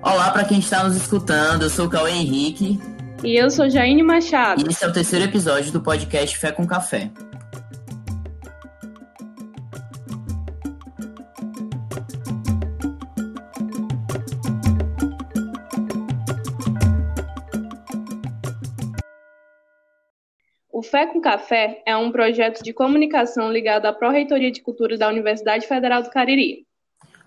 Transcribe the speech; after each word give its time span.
Olá 0.00 0.30
para 0.30 0.44
quem 0.44 0.58
está 0.58 0.84
nos 0.84 0.96
escutando, 0.96 1.62
eu 1.64 1.70
sou 1.70 1.86
o 1.86 1.90
Cauê 1.90 2.12
Henrique. 2.12 2.80
E 3.22 3.36
eu 3.36 3.50
sou 3.50 3.68
Jaine 3.68 4.02
Machado. 4.02 4.62
E 4.62 4.70
esse 4.70 4.82
é 4.82 4.88
o 4.88 4.92
terceiro 4.92 5.26
episódio 5.26 5.70
do 5.72 5.80
podcast 5.82 6.38
Fé 6.38 6.52
com 6.52 6.66
Café. 6.66 7.10
Fé 20.94 21.06
com 21.06 21.20
Café 21.20 21.82
é 21.84 21.96
um 21.96 22.12
projeto 22.12 22.62
de 22.62 22.72
comunicação 22.72 23.50
ligado 23.50 23.86
à 23.86 23.92
Pró-Reitoria 23.92 24.52
de 24.52 24.62
Cultura 24.62 24.96
da 24.96 25.08
Universidade 25.08 25.66
Federal 25.66 26.04
do 26.04 26.08
Cariri. 26.08 26.68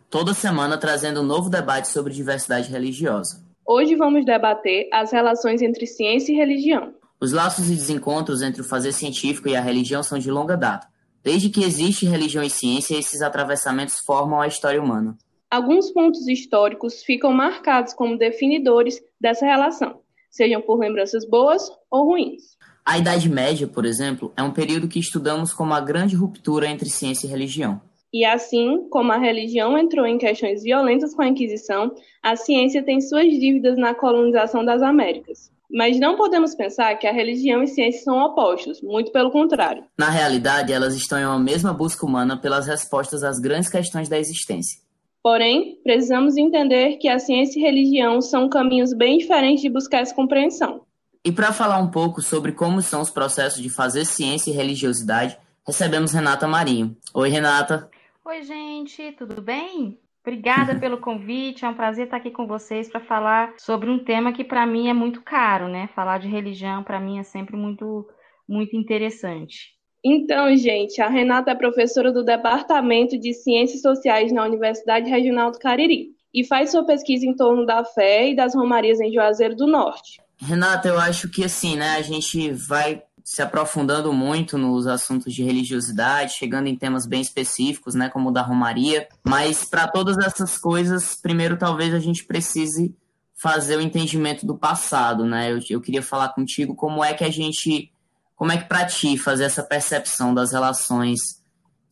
Toda 0.09 0.33
semana 0.33 0.77
trazendo 0.77 1.19
um 1.19 1.25
novo 1.25 1.49
debate 1.49 1.89
sobre 1.89 2.13
diversidade 2.13 2.71
religiosa. 2.71 3.43
Hoje 3.65 3.93
vamos 3.95 4.23
debater 4.23 4.87
as 4.93 5.11
relações 5.11 5.61
entre 5.61 5.85
ciência 5.85 6.31
e 6.31 6.35
religião. 6.37 6.93
Os 7.19 7.33
laços 7.33 7.69
e 7.69 7.75
desencontros 7.75 8.41
entre 8.41 8.61
o 8.61 8.63
fazer 8.63 8.93
científico 8.93 9.49
e 9.49 9.55
a 9.57 9.59
religião 9.59 10.01
são 10.01 10.17
de 10.17 10.31
longa 10.31 10.55
data. 10.55 10.87
Desde 11.21 11.49
que 11.49 11.61
existe 11.61 12.05
religião 12.05 12.45
e 12.45 12.49
ciência, 12.49 12.97
esses 12.97 13.21
atravessamentos 13.21 13.99
formam 13.99 14.39
a 14.39 14.47
história 14.47 14.81
humana. 14.81 15.17
Alguns 15.51 15.91
pontos 15.91 16.25
históricos 16.29 17.03
ficam 17.03 17.33
marcados 17.33 17.93
como 17.93 18.17
definidores 18.17 18.97
dessa 19.19 19.45
relação, 19.45 19.99
sejam 20.31 20.61
por 20.61 20.79
lembranças 20.79 21.27
boas 21.27 21.69
ou 21.91 22.05
ruins. 22.05 22.55
A 22.87 22.97
Idade 22.97 23.27
Média, 23.27 23.67
por 23.67 23.83
exemplo, 23.83 24.31
é 24.37 24.41
um 24.41 24.53
período 24.53 24.87
que 24.87 24.97
estudamos 24.97 25.51
como 25.51 25.73
a 25.73 25.81
grande 25.81 26.15
ruptura 26.15 26.67
entre 26.67 26.89
ciência 26.89 27.27
e 27.27 27.29
religião. 27.29 27.81
E 28.13 28.23
assim 28.23 28.87
como 28.89 29.11
a 29.11 29.17
religião 29.17 29.77
entrou 29.77 30.05
em 30.05 30.17
questões 30.17 30.63
violentas 30.63 31.13
com 31.13 31.21
a 31.21 31.27
Inquisição, 31.27 31.93
a 32.23 32.37
ciência 32.37 32.81
tem 32.81 33.01
suas 33.01 33.25
dívidas 33.25 33.77
na 33.77 33.93
colonização 33.93 34.63
das 34.63 34.81
Américas. 34.81 35.51
Mas 35.69 35.99
não 35.99 36.15
podemos 36.15 36.55
pensar 36.55 36.95
que 36.95 37.05
a 37.05 37.11
religião 37.11 37.61
e 37.61 37.67
ciência 37.67 38.05
são 38.05 38.19
opostos, 38.19 38.81
muito 38.81 39.11
pelo 39.11 39.31
contrário. 39.31 39.83
Na 39.97 40.09
realidade, 40.09 40.71
elas 40.71 40.95
estão 40.95 41.19
em 41.19 41.25
uma 41.25 41.37
mesma 41.37 41.73
busca 41.73 42.05
humana 42.05 42.37
pelas 42.37 42.67
respostas 42.67 43.21
às 43.21 43.37
grandes 43.37 43.69
questões 43.69 44.07
da 44.07 44.17
existência. 44.17 44.79
Porém, 45.21 45.77
precisamos 45.83 46.37
entender 46.37 46.95
que 46.99 47.09
a 47.09 47.19
ciência 47.19 47.59
e 47.59 47.63
a 47.63 47.65
religião 47.65 48.21
são 48.21 48.47
caminhos 48.47 48.93
bem 48.93 49.17
diferentes 49.17 49.61
de 49.61 49.69
buscar 49.69 49.99
essa 49.99 50.15
compreensão. 50.15 50.86
E 51.27 51.31
para 51.33 51.51
falar 51.51 51.77
um 51.79 51.91
pouco 51.91 52.21
sobre 52.21 52.53
como 52.53 52.81
são 52.81 53.01
os 53.01 53.09
processos 53.09 53.61
de 53.61 53.69
fazer 53.69 54.05
ciência 54.05 54.49
e 54.49 54.53
religiosidade, 54.53 55.37
recebemos 55.67 56.13
Renata 56.13 56.47
Marinho. 56.47 56.95
Oi, 57.13 57.27
Renata. 57.27 57.89
Oi, 58.23 58.43
gente, 58.43 59.11
tudo 59.11 59.41
bem? 59.41 59.99
Obrigada 60.21 60.75
pelo 60.79 60.99
convite, 60.99 61.65
é 61.65 61.67
um 61.67 61.73
prazer 61.73 62.05
estar 62.05 62.15
aqui 62.15 62.31
com 62.31 62.47
vocês 62.47 62.87
para 62.87 63.01
falar 63.01 63.53
sobre 63.57 63.89
um 63.89 63.99
tema 63.99 64.31
que 64.31 64.45
para 64.45 64.65
mim 64.65 64.87
é 64.87 64.93
muito 64.93 65.21
caro, 65.21 65.67
né? 65.67 65.89
Falar 65.93 66.17
de 66.17 66.29
religião 66.29 66.81
para 66.81 66.97
mim 66.97 67.19
é 67.19 67.23
sempre 67.23 67.57
muito 67.57 68.07
muito 68.47 68.77
interessante. 68.77 69.75
Então, 70.01 70.55
gente, 70.55 71.01
a 71.01 71.09
Renata 71.09 71.51
é 71.51 71.55
professora 71.55 72.09
do 72.09 72.23
Departamento 72.23 73.19
de 73.19 73.33
Ciências 73.33 73.81
Sociais 73.81 74.31
na 74.31 74.45
Universidade 74.45 75.09
Regional 75.09 75.51
do 75.51 75.59
Cariri 75.59 76.11
e 76.33 76.45
faz 76.45 76.71
sua 76.71 76.85
pesquisa 76.85 77.25
em 77.25 77.35
torno 77.35 77.65
da 77.65 77.83
fé 77.83 78.29
e 78.29 78.35
das 78.35 78.55
romarias 78.55 79.01
em 79.01 79.11
Juazeiro 79.11 79.57
do 79.57 79.67
Norte. 79.67 80.25
Renata, 80.39 80.87
eu 80.87 80.99
acho 80.99 81.29
que 81.29 81.43
assim, 81.43 81.75
né, 81.75 81.95
a 81.97 82.01
gente 82.01 82.51
vai 82.51 83.03
se 83.23 83.41
aprofundando 83.41 84.13
muito 84.13 84.57
nos 84.57 84.87
assuntos 84.87 85.33
de 85.33 85.43
religiosidade, 85.43 86.37
chegando 86.37 86.67
em 86.67 86.77
temas 86.77 87.05
bem 87.05 87.19
específicos, 87.19 87.93
né, 87.93 88.07
como 88.07 88.29
o 88.29 88.31
da 88.31 88.41
Romaria. 88.41 89.07
Mas 89.21 89.65
para 89.65 89.87
todas 89.87 90.17
essas 90.17 90.57
coisas, 90.57 91.15
primeiro 91.15 91.57
talvez 91.57 91.93
a 91.93 91.99
gente 91.99 92.23
precise 92.23 92.95
fazer 93.35 93.77
o 93.77 93.81
entendimento 93.81 94.45
do 94.45 94.57
passado, 94.57 95.23
né? 95.23 95.51
Eu, 95.51 95.59
eu 95.69 95.81
queria 95.81 96.01
falar 96.01 96.29
contigo 96.29 96.75
como 96.75 97.03
é 97.03 97.13
que 97.13 97.23
a 97.23 97.29
gente, 97.29 97.91
como 98.35 98.51
é 98.51 98.57
que 98.57 98.65
para 98.65 98.85
ti 98.85 99.17
fazer 99.17 99.43
essa 99.43 99.61
percepção 99.61 100.33
das 100.33 100.51
relações 100.51 101.19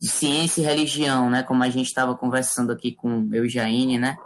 de 0.00 0.08
ciência 0.08 0.60
e 0.60 0.64
religião, 0.64 1.30
né? 1.30 1.42
Como 1.42 1.62
a 1.62 1.70
gente 1.70 1.86
estava 1.86 2.16
conversando 2.16 2.72
aqui 2.72 2.92
com 2.92 3.28
eu 3.32 3.44
e 3.44 3.48
Jaine, 3.48 3.98
né? 3.98 4.16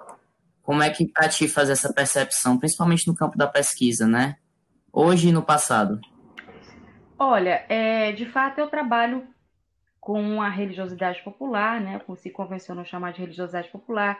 Como 0.62 0.82
é 0.82 0.90
que 0.90 1.06
para 1.06 1.28
ti 1.28 1.48
fazer 1.48 1.72
essa 1.72 1.92
percepção, 1.92 2.58
principalmente 2.58 3.06
no 3.06 3.14
campo 3.14 3.36
da 3.36 3.46
pesquisa, 3.46 4.06
né? 4.06 4.36
Hoje 4.92 5.28
e 5.28 5.32
no 5.32 5.42
passado. 5.42 6.00
Olha, 7.18 7.64
é, 7.68 8.12
de 8.12 8.26
fato 8.26 8.58
eu 8.58 8.68
trabalho 8.68 9.26
com 10.00 10.40
a 10.40 10.48
religiosidade 10.48 11.22
popular, 11.22 11.80
né, 11.80 11.98
como 12.00 12.16
se 12.16 12.30
convencionou 12.30 12.84
chamar 12.84 13.12
de 13.12 13.20
religiosidade 13.20 13.68
popular, 13.68 14.18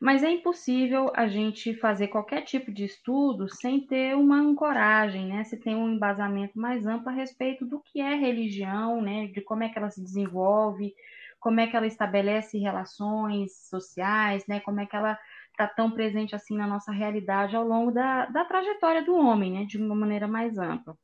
mas 0.00 0.22
é 0.22 0.30
impossível 0.30 1.12
a 1.14 1.28
gente 1.28 1.74
fazer 1.74 2.08
qualquer 2.08 2.42
tipo 2.42 2.72
de 2.72 2.84
estudo 2.84 3.48
sem 3.48 3.86
ter 3.86 4.16
uma 4.16 4.38
ancoragem, 4.38 5.26
né, 5.26 5.44
se 5.44 5.58
tem 5.58 5.76
um 5.76 5.90
embasamento 5.90 6.58
mais 6.58 6.86
amplo 6.86 7.10
a 7.10 7.12
respeito 7.12 7.66
do 7.66 7.80
que 7.80 8.00
é 8.00 8.14
religião, 8.14 9.02
né, 9.02 9.26
de 9.26 9.42
como 9.42 9.62
é 9.62 9.68
que 9.68 9.78
ela 9.78 9.90
se 9.90 10.02
desenvolve, 10.02 10.94
como 11.38 11.60
é 11.60 11.66
que 11.66 11.76
ela 11.76 11.86
estabelece 11.86 12.58
relações 12.58 13.68
sociais, 13.68 14.46
né, 14.48 14.60
como 14.60 14.80
é 14.80 14.86
que 14.86 14.96
ela 14.96 15.18
está 15.54 15.66
tão 15.68 15.90
presente 15.90 16.34
assim 16.34 16.56
na 16.56 16.66
nossa 16.66 16.92
realidade 16.92 17.56
ao 17.56 17.66
longo 17.66 17.92
da, 17.92 18.26
da 18.26 18.44
trajetória 18.44 19.02
do 19.02 19.14
homem, 19.14 19.52
né, 19.52 19.64
de 19.64 19.78
uma 19.78 19.94
maneira 19.94 20.26
mais 20.26 20.58
ampla. 20.58 20.96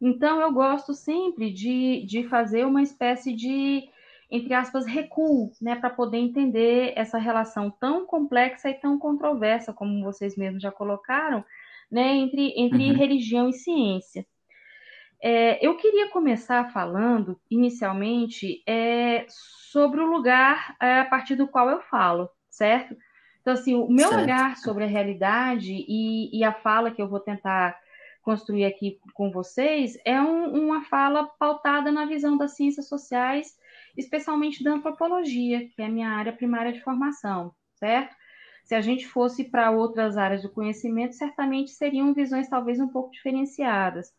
Então, 0.00 0.40
eu 0.40 0.52
gosto 0.52 0.94
sempre 0.94 1.52
de, 1.52 2.04
de 2.06 2.24
fazer 2.28 2.64
uma 2.64 2.82
espécie 2.82 3.32
de, 3.34 3.88
entre 4.30 4.54
aspas, 4.54 4.86
recuo, 4.86 5.52
né, 5.60 5.76
para 5.76 5.90
poder 5.90 6.18
entender 6.18 6.92
essa 6.96 7.18
relação 7.18 7.70
tão 7.70 8.06
complexa 8.06 8.70
e 8.70 8.74
tão 8.74 8.98
controversa, 8.98 9.72
como 9.72 10.02
vocês 10.02 10.36
mesmos 10.36 10.62
já 10.62 10.72
colocaram, 10.72 11.44
né, 11.90 12.14
entre, 12.16 12.52
entre 12.56 12.90
uhum. 12.90 12.96
religião 12.96 13.48
e 13.48 13.52
ciência. 13.52 14.26
É, 15.20 15.64
eu 15.64 15.76
queria 15.76 16.08
começar 16.08 16.72
falando, 16.72 17.40
inicialmente, 17.48 18.60
é, 18.66 19.24
sobre 19.28 20.00
o 20.00 20.06
lugar 20.06 20.76
é, 20.80 20.98
a 21.00 21.04
partir 21.04 21.36
do 21.36 21.46
qual 21.46 21.70
eu 21.70 21.80
falo, 21.82 22.28
certo? 22.50 22.96
Então, 23.42 23.54
assim, 23.54 23.74
o 23.74 23.88
meu 23.88 24.08
certo. 24.08 24.22
olhar 24.22 24.56
sobre 24.56 24.84
a 24.84 24.86
realidade 24.86 25.72
e, 25.72 26.36
e 26.36 26.44
a 26.44 26.52
fala 26.52 26.90
que 26.90 27.02
eu 27.02 27.08
vou 27.08 27.20
tentar 27.20 27.76
construir 28.22 28.64
aqui 28.64 29.00
com 29.14 29.30
vocês 29.30 29.98
é 30.04 30.20
um, 30.20 30.64
uma 30.64 30.84
fala 30.84 31.26
pautada 31.38 31.90
na 31.90 32.06
visão 32.06 32.36
das 32.36 32.56
ciências 32.56 32.88
sociais, 32.88 33.58
especialmente 33.96 34.62
da 34.62 34.72
antropologia, 34.72 35.68
que 35.68 35.82
é 35.82 35.86
a 35.86 35.90
minha 35.90 36.08
área 36.08 36.32
primária 36.32 36.72
de 36.72 36.80
formação, 36.80 37.52
certo? 37.74 38.14
Se 38.64 38.76
a 38.76 38.80
gente 38.80 39.08
fosse 39.08 39.50
para 39.50 39.72
outras 39.72 40.16
áreas 40.16 40.42
do 40.42 40.48
conhecimento, 40.48 41.16
certamente 41.16 41.72
seriam 41.72 42.14
visões 42.14 42.48
talvez 42.48 42.78
um 42.78 42.88
pouco 42.88 43.10
diferenciadas. 43.10 44.14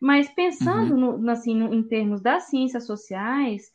Mas 0.00 0.30
pensando 0.30 0.94
uhum. 0.94 1.18
no, 1.18 1.30
assim, 1.30 1.54
no, 1.54 1.74
em 1.74 1.82
termos 1.82 2.22
das 2.22 2.44
ciências 2.44 2.86
sociais, 2.86 3.70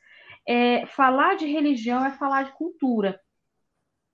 é, 0.46 0.86
falar 0.88 1.36
de 1.36 1.46
religião 1.46 2.04
é 2.04 2.12
falar 2.12 2.44
de 2.44 2.52
cultura, 2.54 3.20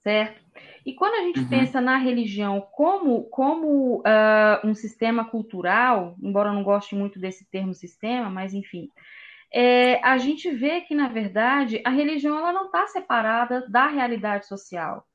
certo? 0.02 0.43
E 0.86 0.94
quando 0.94 1.16
a 1.16 1.22
gente 1.22 1.40
uhum. 1.40 1.50
pensa 1.50 1.80
na 1.80 1.98
religião 1.98 2.62
como, 2.72 3.24
como 3.26 4.00
uh, 4.00 4.66
um 4.68 4.74
sistema 4.74 5.26
cultural, 5.26 6.16
embora 6.22 6.50
eu 6.50 6.54
não 6.54 6.64
goste 6.64 6.96
muito 6.96 7.20
desse 7.20 7.50
termo 7.50 7.74
sistema, 7.74 8.30
mas 8.30 8.54
enfim, 8.54 8.90
é, 9.54 10.04
a 10.04 10.18
gente 10.18 10.50
vê 10.50 10.82
que, 10.82 10.96
na 10.96 11.08
verdade, 11.08 11.80
a 11.86 11.90
religião 11.92 12.38
ela 12.38 12.52
não 12.52 12.66
está 12.66 12.88
separada 12.88 13.68
da 13.70 13.88
realidade 13.88 14.48
social. 14.48 15.06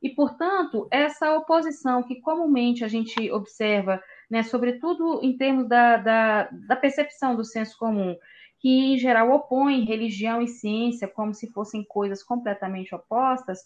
E, 0.00 0.10
portanto, 0.10 0.86
essa 0.92 1.34
oposição 1.34 2.04
que 2.04 2.20
comumente 2.20 2.84
a 2.84 2.88
gente 2.88 3.30
observa, 3.32 4.00
né, 4.30 4.44
sobretudo 4.44 5.20
em 5.22 5.36
termos 5.36 5.68
da, 5.68 5.96
da, 5.96 6.48
da 6.52 6.76
percepção 6.76 7.34
do 7.34 7.44
senso 7.44 7.76
comum, 7.76 8.16
que 8.58 8.68
em 8.68 8.98
geral 8.98 9.30
opõem 9.30 9.84
religião 9.84 10.42
e 10.42 10.48
ciência 10.48 11.06
como 11.06 11.32
se 11.32 11.50
fossem 11.52 11.84
coisas 11.84 12.22
completamente 12.22 12.94
opostas, 12.94 13.60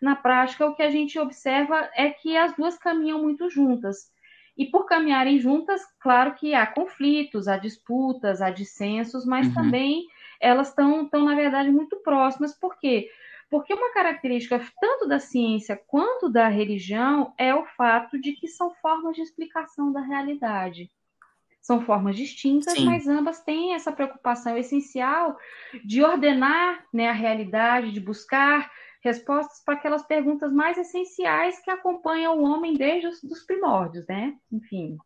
na 0.00 0.14
prática 0.14 0.66
o 0.66 0.74
que 0.74 0.82
a 0.82 0.90
gente 0.90 1.18
observa 1.18 1.90
é 1.94 2.10
que 2.10 2.36
as 2.36 2.54
duas 2.56 2.78
caminham 2.78 3.22
muito 3.22 3.50
juntas. 3.50 4.10
E 4.56 4.64
por 4.64 4.86
caminharem 4.86 5.38
juntas, 5.38 5.82
claro 6.00 6.34
que 6.34 6.54
há 6.54 6.66
conflitos, 6.66 7.46
há 7.46 7.58
disputas, 7.58 8.40
há 8.40 8.48
dissensos, 8.50 9.26
mas 9.26 9.46
uhum. 9.48 9.54
também 9.54 10.06
elas 10.40 10.68
estão, 10.68 11.08
na 11.12 11.34
verdade, 11.34 11.70
muito 11.70 11.96
próximas. 11.98 12.58
Por 12.58 12.78
quê? 12.78 13.10
Porque 13.50 13.74
uma 13.74 13.92
característica 13.92 14.60
tanto 14.80 15.06
da 15.06 15.18
ciência 15.18 15.80
quanto 15.86 16.28
da 16.28 16.48
religião 16.48 17.34
é 17.38 17.54
o 17.54 17.64
fato 17.64 18.18
de 18.18 18.32
que 18.32 18.48
são 18.48 18.74
formas 18.76 19.14
de 19.14 19.22
explicação 19.22 19.92
da 19.92 20.00
realidade. 20.00 20.90
São 21.66 21.80
formas 21.80 22.14
distintas, 22.14 22.74
Sim. 22.74 22.84
mas 22.84 23.08
ambas 23.08 23.40
têm 23.40 23.74
essa 23.74 23.90
preocupação 23.90 24.56
essencial 24.56 25.36
de 25.84 26.00
ordenar 26.00 26.84
né, 26.94 27.08
a 27.08 27.12
realidade, 27.12 27.90
de 27.90 27.98
buscar 27.98 28.70
respostas 29.02 29.64
para 29.64 29.74
aquelas 29.74 30.06
perguntas 30.06 30.52
mais 30.52 30.78
essenciais 30.78 31.58
que 31.58 31.68
acompanham 31.68 32.38
o 32.38 32.44
homem 32.44 32.74
desde 32.74 33.08
os 33.08 33.20
dos 33.20 33.42
primórdios, 33.44 34.06
né? 34.06 34.34
Enfim. 34.52 34.96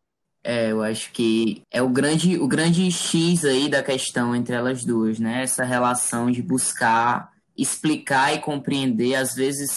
É, 0.45 0.71
eu 0.71 0.83
acho 0.83 1.11
que 1.13 1.63
é 1.71 1.81
o 1.81 1.89
grande, 1.89 2.39
o 2.39 2.47
grande 2.47 2.91
X 2.91 3.43
aí 3.47 3.67
da 3.67 3.83
questão 3.83 4.37
entre 4.37 4.55
elas 4.55 4.85
duas, 4.85 5.19
né? 5.19 5.43
Essa 5.43 5.65
relação 5.65 6.31
de 6.31 6.43
buscar 6.43 7.33
explicar 7.57 8.35
e 8.35 8.39
compreender, 8.41 9.15
às 9.15 9.35
vezes 9.35 9.71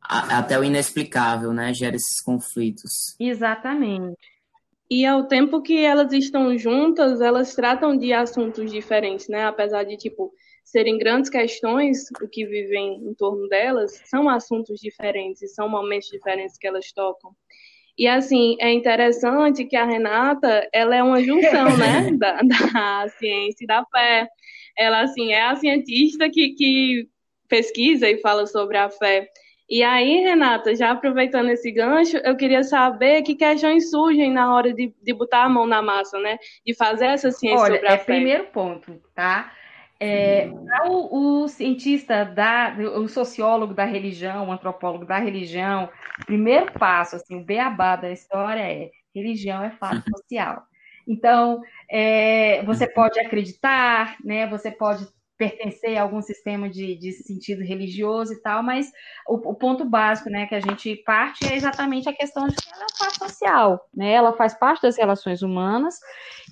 até 0.00 0.56
o 0.56 0.62
inexplicável, 0.62 1.52
né? 1.52 1.74
Gera 1.74 1.96
esses 1.96 2.22
conflitos. 2.22 3.16
Exatamente. 3.18 4.37
E 4.90 5.04
ao 5.04 5.26
tempo 5.26 5.60
que 5.60 5.84
elas 5.84 6.12
estão 6.12 6.56
juntas, 6.56 7.20
elas 7.20 7.54
tratam 7.54 7.96
de 7.96 8.12
assuntos 8.12 8.72
diferentes, 8.72 9.28
né? 9.28 9.44
Apesar 9.44 9.84
de, 9.84 9.96
tipo, 9.96 10.32
serem 10.64 10.98
grandes 10.98 11.30
questões, 11.30 12.04
o 12.22 12.28
que 12.28 12.46
vivem 12.46 12.96
em 13.02 13.14
torno 13.14 13.48
delas, 13.48 14.00
são 14.04 14.28
assuntos 14.28 14.80
diferentes 14.80 15.54
são 15.54 15.68
momentos 15.68 16.08
diferentes 16.08 16.56
que 16.58 16.66
elas 16.66 16.92
tocam. 16.92 17.34
E 17.96 18.06
assim, 18.06 18.56
é 18.60 18.72
interessante 18.72 19.64
que 19.64 19.74
a 19.74 19.84
Renata, 19.84 20.68
ela 20.72 20.94
é 20.94 21.02
uma 21.02 21.22
junção, 21.22 21.76
né, 21.76 22.10
da, 22.16 22.40
da 22.42 23.08
ciência 23.18 23.64
e 23.64 23.66
da 23.66 23.84
fé. 23.86 24.28
Ela, 24.76 25.00
assim, 25.02 25.32
é 25.32 25.42
a 25.42 25.56
cientista 25.56 26.30
que, 26.30 26.50
que 26.50 27.08
pesquisa 27.48 28.08
e 28.08 28.20
fala 28.20 28.46
sobre 28.46 28.76
a 28.76 28.88
fé. 28.88 29.28
E 29.68 29.82
aí, 29.82 30.20
Renata, 30.20 30.74
já 30.74 30.90
aproveitando 30.90 31.50
esse 31.50 31.70
gancho, 31.70 32.16
eu 32.18 32.36
queria 32.36 32.64
saber 32.64 33.22
que 33.22 33.34
questões 33.34 33.90
surgem 33.90 34.32
na 34.32 34.54
hora 34.54 34.72
de, 34.72 34.94
de 35.02 35.12
botar 35.12 35.44
a 35.44 35.48
mão 35.48 35.66
na 35.66 35.82
massa, 35.82 36.18
né? 36.18 36.38
De 36.64 36.74
fazer 36.74 37.06
essa 37.06 37.30
ciência 37.30 37.58
Olha, 37.58 37.74
sobre 37.74 37.88
a 37.88 37.92
é 37.92 37.98
fé. 37.98 38.04
primeiro 38.04 38.44
ponto, 38.46 38.98
tá? 39.14 39.52
É, 40.00 40.48
o, 40.86 41.42
o, 41.42 41.48
cientista, 41.48 42.24
da, 42.24 42.74
o 42.96 43.08
sociólogo 43.08 43.74
da 43.74 43.84
religião, 43.84 44.48
o 44.48 44.52
antropólogo 44.52 45.04
da 45.04 45.18
religião, 45.18 45.90
o 46.22 46.24
primeiro 46.24 46.72
passo, 46.72 47.16
assim, 47.16 47.36
o 47.36 47.44
beabá 47.44 47.96
da 47.96 48.10
história 48.10 48.60
é 48.60 48.90
religião 49.14 49.62
é 49.62 49.70
fato 49.70 50.02
social. 50.16 50.62
Então, 51.06 51.60
é, 51.90 52.62
você 52.64 52.86
pode 52.86 53.18
acreditar, 53.18 54.16
né, 54.24 54.46
você 54.46 54.70
pode 54.70 55.06
pertencer 55.38 55.96
a 55.96 56.02
algum 56.02 56.20
sistema 56.20 56.68
de, 56.68 56.96
de 56.96 57.12
sentido 57.12 57.62
religioso 57.62 58.32
e 58.32 58.42
tal, 58.42 58.62
mas 58.62 58.90
o, 59.26 59.36
o, 59.50 59.54
ponto 59.54 59.84
básico 59.84 60.28
né, 60.28 60.46
que 60.46 60.54
a 60.54 60.60
gente 60.60 60.96
parte 61.06 61.46
é 61.46 61.54
exatamente 61.54 62.08
a 62.08 62.12
questão 62.12 62.48
de 62.48 62.56
que 62.56 62.68
ela 62.68 62.82
é 62.82 62.86
um 62.86 62.98
fato 62.98 63.18
social, 63.18 63.88
né, 63.94 64.12
ela 64.12 64.32
faz 64.32 64.52
parte 64.54 64.82
das 64.82 64.98
relações 64.98 65.40
humanas 65.40 65.94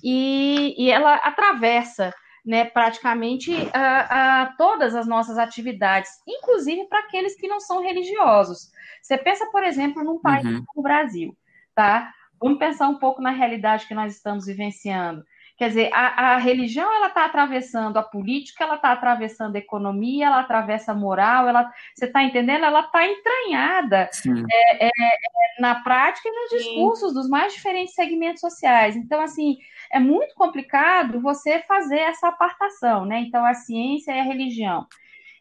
e, 0.01 0.73
e 0.77 0.89
ela 0.89 1.15
atravessa 1.15 2.13
né, 2.45 2.63
praticamente 2.63 3.51
a, 3.73 4.43
a, 4.43 4.45
todas 4.55 4.95
as 4.95 5.05
nossas 5.05 5.37
atividades, 5.37 6.09
inclusive 6.25 6.85
para 6.87 6.99
aqueles 6.99 7.35
que 7.35 7.47
não 7.47 7.59
são 7.59 7.83
religiosos. 7.83 8.71
Você 9.01 9.17
pensa, 9.17 9.45
por 9.51 9.63
exemplo, 9.63 10.01
num 10.01 10.21
país 10.21 10.45
uhum. 10.45 10.63
como 10.65 10.79
o 10.79 10.81
Brasil, 10.81 11.37
tá? 11.75 12.09
Vamos 12.41 12.57
pensar 12.57 12.87
um 12.87 12.99
pouco 12.99 13.21
na 13.21 13.31
realidade 13.31 13.85
que 13.85 13.93
nós 13.93 14.15
estamos 14.15 14.45
vivenciando. 14.45 15.25
Quer 15.57 15.69
dizer, 15.69 15.89
a, 15.91 16.35
a 16.35 16.37
religião 16.37 16.93
ela 16.93 17.07
está 17.07 17.25
atravessando 17.25 17.97
a 17.97 18.03
política, 18.03 18.63
ela 18.63 18.75
está 18.75 18.91
atravessando 18.91 19.55
a 19.55 19.59
economia, 19.59 20.27
ela 20.27 20.41
atravessa 20.41 20.91
a 20.91 20.95
moral, 20.95 21.47
ela, 21.47 21.71
você 21.95 22.05
está 22.05 22.23
entendendo? 22.23 22.63
Ela 22.63 22.81
está 22.81 23.07
entranhada 23.07 24.07
é, 24.51 24.85
é, 24.85 24.87
é, 24.87 25.61
na 25.61 25.81
prática 25.81 26.29
e 26.29 26.31
nos 26.31 26.49
discursos 26.51 27.09
Sim. 27.09 27.15
dos 27.15 27.27
mais 27.27 27.53
diferentes 27.53 27.95
segmentos 27.95 28.39
sociais. 28.39 28.95
Então, 28.95 29.19
assim, 29.19 29.57
é 29.91 29.99
muito 29.99 30.35
complicado 30.35 31.19
você 31.19 31.57
fazer 31.67 32.01
essa 32.01 32.27
apartação, 32.27 33.03
né? 33.03 33.21
Então, 33.21 33.43
a 33.43 33.55
ciência 33.55 34.11
e 34.11 34.19
a 34.19 34.23
religião. 34.23 34.85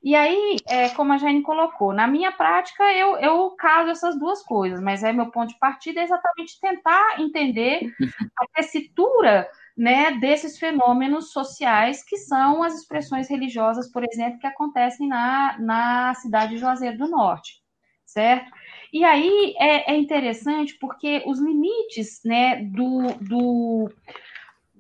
E 0.03 0.15
aí, 0.15 0.57
é, 0.67 0.89
como 0.91 1.12
a 1.12 1.19
Jane 1.19 1.43
colocou, 1.43 1.93
na 1.93 2.07
minha 2.07 2.33
prática 2.33 2.85
eu, 2.93 3.17
eu 3.19 3.51
caso 3.51 3.91
essas 3.91 4.19
duas 4.19 4.43
coisas, 4.43 4.81
mas 4.81 5.03
é 5.03 5.12
meu 5.12 5.31
ponto 5.31 5.49
de 5.49 5.59
partida 5.59 6.01
é 6.01 6.05
exatamente 6.05 6.61
tentar 6.61 7.21
entender 7.21 7.93
a 8.39 8.47
tessitura 8.55 9.49
né, 9.76 10.12
desses 10.12 10.58
fenômenos 10.58 11.32
sociais 11.32 12.02
que 12.02 12.17
são 12.17 12.62
as 12.62 12.75
expressões 12.75 13.28
religiosas, 13.28 13.90
por 13.90 14.02
exemplo, 14.05 14.38
que 14.38 14.46
acontecem 14.46 15.06
na, 15.06 15.58
na 15.58 16.14
cidade 16.14 16.52
de 16.52 16.58
Juazeiro 16.58 16.96
do 16.96 17.08
Norte, 17.08 17.61
certo? 18.05 18.50
E 18.93 19.05
aí 19.05 19.55
é, 19.58 19.93
é 19.93 19.96
interessante 19.96 20.78
porque 20.81 21.23
os 21.26 21.38
limites 21.38 22.20
né, 22.25 22.62
do, 22.62 23.12
do, 23.20 23.90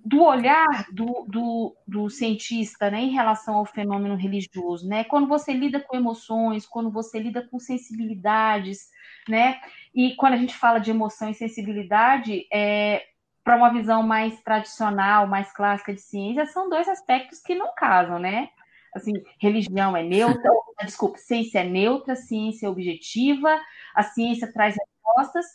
do 0.02 0.22
olhar 0.22 0.86
do, 0.90 1.26
do, 1.28 1.76
do, 1.86 2.08
cientista 2.08 2.90
né, 2.90 3.02
em 3.02 3.10
relação 3.10 3.56
ao 3.56 3.66
fenômeno 3.66 4.16
religioso, 4.16 4.88
né? 4.88 5.04
Quando 5.04 5.26
você 5.26 5.52
lida 5.52 5.78
com 5.78 5.96
emoções, 5.96 6.64
quando 6.64 6.90
você 6.90 7.18
lida 7.18 7.46
com 7.46 7.58
sensibilidades, 7.58 8.88
né? 9.28 9.60
E 9.94 10.14
quando 10.14 10.34
a 10.34 10.38
gente 10.38 10.54
fala 10.54 10.78
de 10.78 10.90
emoção 10.90 11.28
e 11.28 11.34
sensibilidade, 11.34 12.46
é, 12.50 13.04
para 13.46 13.56
uma 13.56 13.72
visão 13.72 14.02
mais 14.02 14.40
tradicional, 14.42 15.28
mais 15.28 15.52
clássica 15.52 15.94
de 15.94 16.00
ciência, 16.00 16.46
são 16.46 16.68
dois 16.68 16.88
aspectos 16.88 17.38
que 17.38 17.54
não 17.54 17.72
casam, 17.76 18.18
né? 18.18 18.48
Assim, 18.92 19.12
religião 19.40 19.96
é 19.96 20.02
neutra, 20.02 20.50
desculpa, 20.84 21.16
ciência 21.16 21.60
é 21.60 21.64
neutra, 21.64 22.16
ciência 22.16 22.66
é 22.66 22.68
objetiva, 22.68 23.56
a 23.94 24.02
ciência 24.02 24.52
traz 24.52 24.74
respostas, 24.74 25.46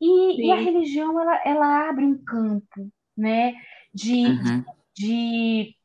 e, 0.00 0.46
e 0.46 0.52
a 0.52 0.56
religião, 0.56 1.20
ela, 1.20 1.42
ela 1.44 1.88
abre 1.90 2.06
um 2.06 2.16
campo, 2.16 2.90
né, 3.14 3.54
de, 3.92 4.24
uhum. 4.24 4.64
de 4.96 5.76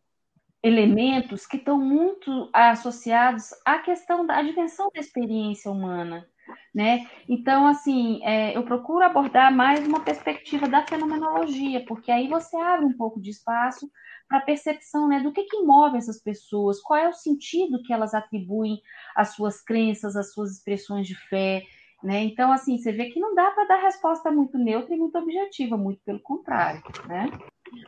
elementos 0.64 1.46
que 1.46 1.58
estão 1.58 1.78
muito 1.78 2.50
associados 2.54 3.50
à 3.66 3.80
questão 3.80 4.26
da 4.26 4.42
dimensão 4.42 4.90
da 4.94 5.02
experiência 5.02 5.70
humana, 5.70 6.26
né? 6.74 7.08
Então, 7.28 7.68
assim, 7.68 8.20
é, 8.24 8.56
eu 8.56 8.64
procuro 8.64 9.04
abordar 9.04 9.54
mais 9.54 9.86
uma 9.86 10.02
perspectiva 10.02 10.68
da 10.68 10.86
fenomenologia, 10.86 11.84
porque 11.86 12.12
aí 12.12 12.28
você 12.28 12.56
abre 12.58 12.86
um 12.86 12.98
pouco 12.98 13.22
de 13.22 13.30
espaço 13.30 13.90
para 14.28 14.38
a 14.38 14.42
percepção 14.42 15.08
né, 15.08 15.20
do 15.20 15.32
que, 15.32 15.44
que 15.44 15.62
move 15.64 15.98
essas 15.98 16.22
pessoas, 16.22 16.80
qual 16.82 17.00
é 17.00 17.10
o 17.10 17.14
sentido 17.14 17.82
que 17.82 17.92
elas 17.92 18.14
atribuem 18.14 18.80
às 19.16 19.30
suas 19.30 19.62
crenças, 19.62 20.16
às 20.16 20.34
suas 20.34 20.52
expressões 20.52 21.08
de 21.08 21.16
fé. 21.28 21.64
Né? 22.04 22.24
Então, 22.24 22.52
assim, 22.52 22.78
você 22.78 22.92
vê 22.92 23.10
que 23.10 23.20
não 23.20 23.34
dá 23.34 23.52
para 23.52 23.66
dar 23.66 23.82
resposta 23.82 24.32
muito 24.32 24.58
neutra 24.58 24.94
e 24.94 24.98
muito 24.98 25.18
objetiva, 25.18 25.76
muito 25.76 26.02
pelo 26.06 26.20
contrário. 26.20 26.82
Né? 27.08 27.30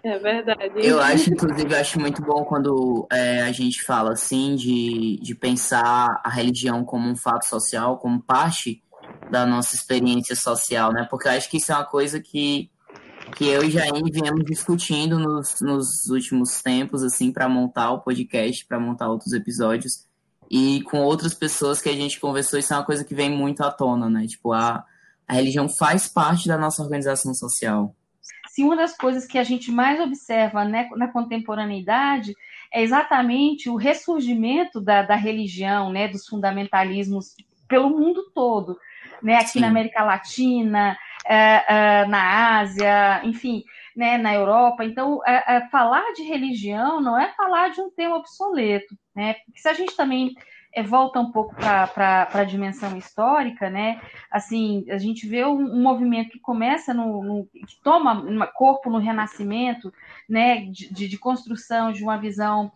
É 0.04 0.18
verdade. 0.18 0.72
Eu 0.76 1.00
acho, 1.00 1.32
inclusive, 1.32 1.76
acho 1.76 2.00
muito 2.00 2.22
bom 2.22 2.44
quando 2.44 3.08
é, 3.12 3.42
a 3.44 3.52
gente 3.52 3.84
fala 3.84 4.14
assim 4.14 4.56
de, 4.56 5.20
de 5.22 5.36
pensar 5.36 6.20
a 6.24 6.30
religião 6.30 6.84
como 6.84 7.08
um 7.08 7.16
fato 7.16 7.46
social, 7.46 7.98
como 7.98 8.22
parte 8.22 8.82
da 9.30 9.46
nossa 9.46 9.76
experiência 9.76 10.36
social, 10.36 10.92
né? 10.92 11.08
Porque 11.10 11.28
eu 11.28 11.32
acho 11.34 11.50
que 11.50 11.58
isso 11.58 11.72
é 11.72 11.76
uma 11.76 11.86
coisa 11.86 12.20
que, 12.20 12.72
que 13.36 13.48
eu 13.48 13.64
e 13.64 13.70
Jair 13.70 14.04
viemos 14.12 14.44
discutindo 14.44 15.20
nos, 15.20 15.56
nos 15.62 16.06
últimos 16.10 16.62
tempos, 16.62 17.04
assim, 17.04 17.32
para 17.32 17.48
montar 17.48 17.92
o 17.92 18.02
podcast, 18.02 18.66
para 18.66 18.80
montar 18.80 19.10
outros 19.10 19.34
episódios. 19.34 20.06
E 20.50 20.82
com 20.84 21.00
outras 21.00 21.34
pessoas 21.34 21.80
que 21.80 21.90
a 21.90 21.96
gente 21.96 22.20
conversou, 22.20 22.60
isso 22.60 22.74
é 22.74 22.78
uma 22.78 22.86
coisa 22.86 23.06
que 23.06 23.16
vem 23.16 23.30
muito 23.30 23.62
à 23.62 23.72
tona, 23.72 24.10
né? 24.10 24.26
Tipo, 24.28 24.52
a, 24.52 24.84
a 25.28 25.34
religião 25.34 25.70
faz 25.70 26.08
parte 26.08 26.48
da 26.48 26.58
nossa 26.58 26.82
organização 26.82 27.34
social 27.34 27.96
se 28.52 28.64
uma 28.64 28.76
das 28.76 28.98
coisas 28.98 29.26
que 29.26 29.38
a 29.38 29.46
gente 29.46 29.72
mais 29.72 29.98
observa 30.02 30.66
né, 30.66 30.90
na 30.98 31.08
contemporaneidade 31.08 32.36
é 32.70 32.82
exatamente 32.82 33.70
o 33.70 33.78
ressurgimento 33.78 34.82
da, 34.82 35.04
da 35.04 35.16
religião, 35.16 35.90
né, 35.90 36.10
dos 36.10 36.28
fundamentalismos 36.28 37.34
pelo 37.66 37.90
mundo 37.90 38.30
todo, 38.36 38.78
né, 39.24 39.38
aqui 39.38 39.52
Sim. 39.52 39.62
na 39.62 39.70
América 39.70 40.04
Latina, 40.04 40.98
é, 41.26 41.64
é, 42.02 42.06
na 42.08 42.60
Ásia, 42.60 43.22
enfim, 43.24 43.64
né, 43.96 44.18
na 44.18 44.34
Europa. 44.34 44.84
Então, 44.84 45.22
é, 45.26 45.66
falar 45.72 46.12
de 46.12 46.24
religião 46.24 47.00
não 47.00 47.18
é 47.18 47.30
falar 47.38 47.70
de 47.70 47.80
um 47.80 47.90
tema 47.90 48.18
obsoleto, 48.18 48.94
né? 49.16 49.36
Porque 49.46 49.62
se 49.62 49.70
a 49.70 49.74
gente 49.74 49.96
também 49.96 50.34
é, 50.74 50.82
volta 50.82 51.20
um 51.20 51.32
pouco 51.32 51.54
para 51.56 52.30
a 52.32 52.44
dimensão 52.44 52.98
histórica, 52.98 53.70
né? 53.70 54.02
Assim, 54.30 54.86
a 54.90 54.98
gente 54.98 55.28
vê 55.28 55.46
um, 55.46 55.60
um 55.60 55.82
movimento 55.82 56.32
que 56.32 56.40
começa 56.40 56.94
no, 56.94 57.24
no, 57.24 57.46
que 57.46 57.76
toma 57.84 58.48
corpo 58.48 58.90
no 58.90 58.98
Renascimento, 58.98 59.94
né? 60.28 60.62
De, 60.66 60.94
de, 60.94 61.08
de 61.08 61.18
construção 61.18 61.92
de 61.92 62.04
uma 62.04 62.18
visão 62.18 62.72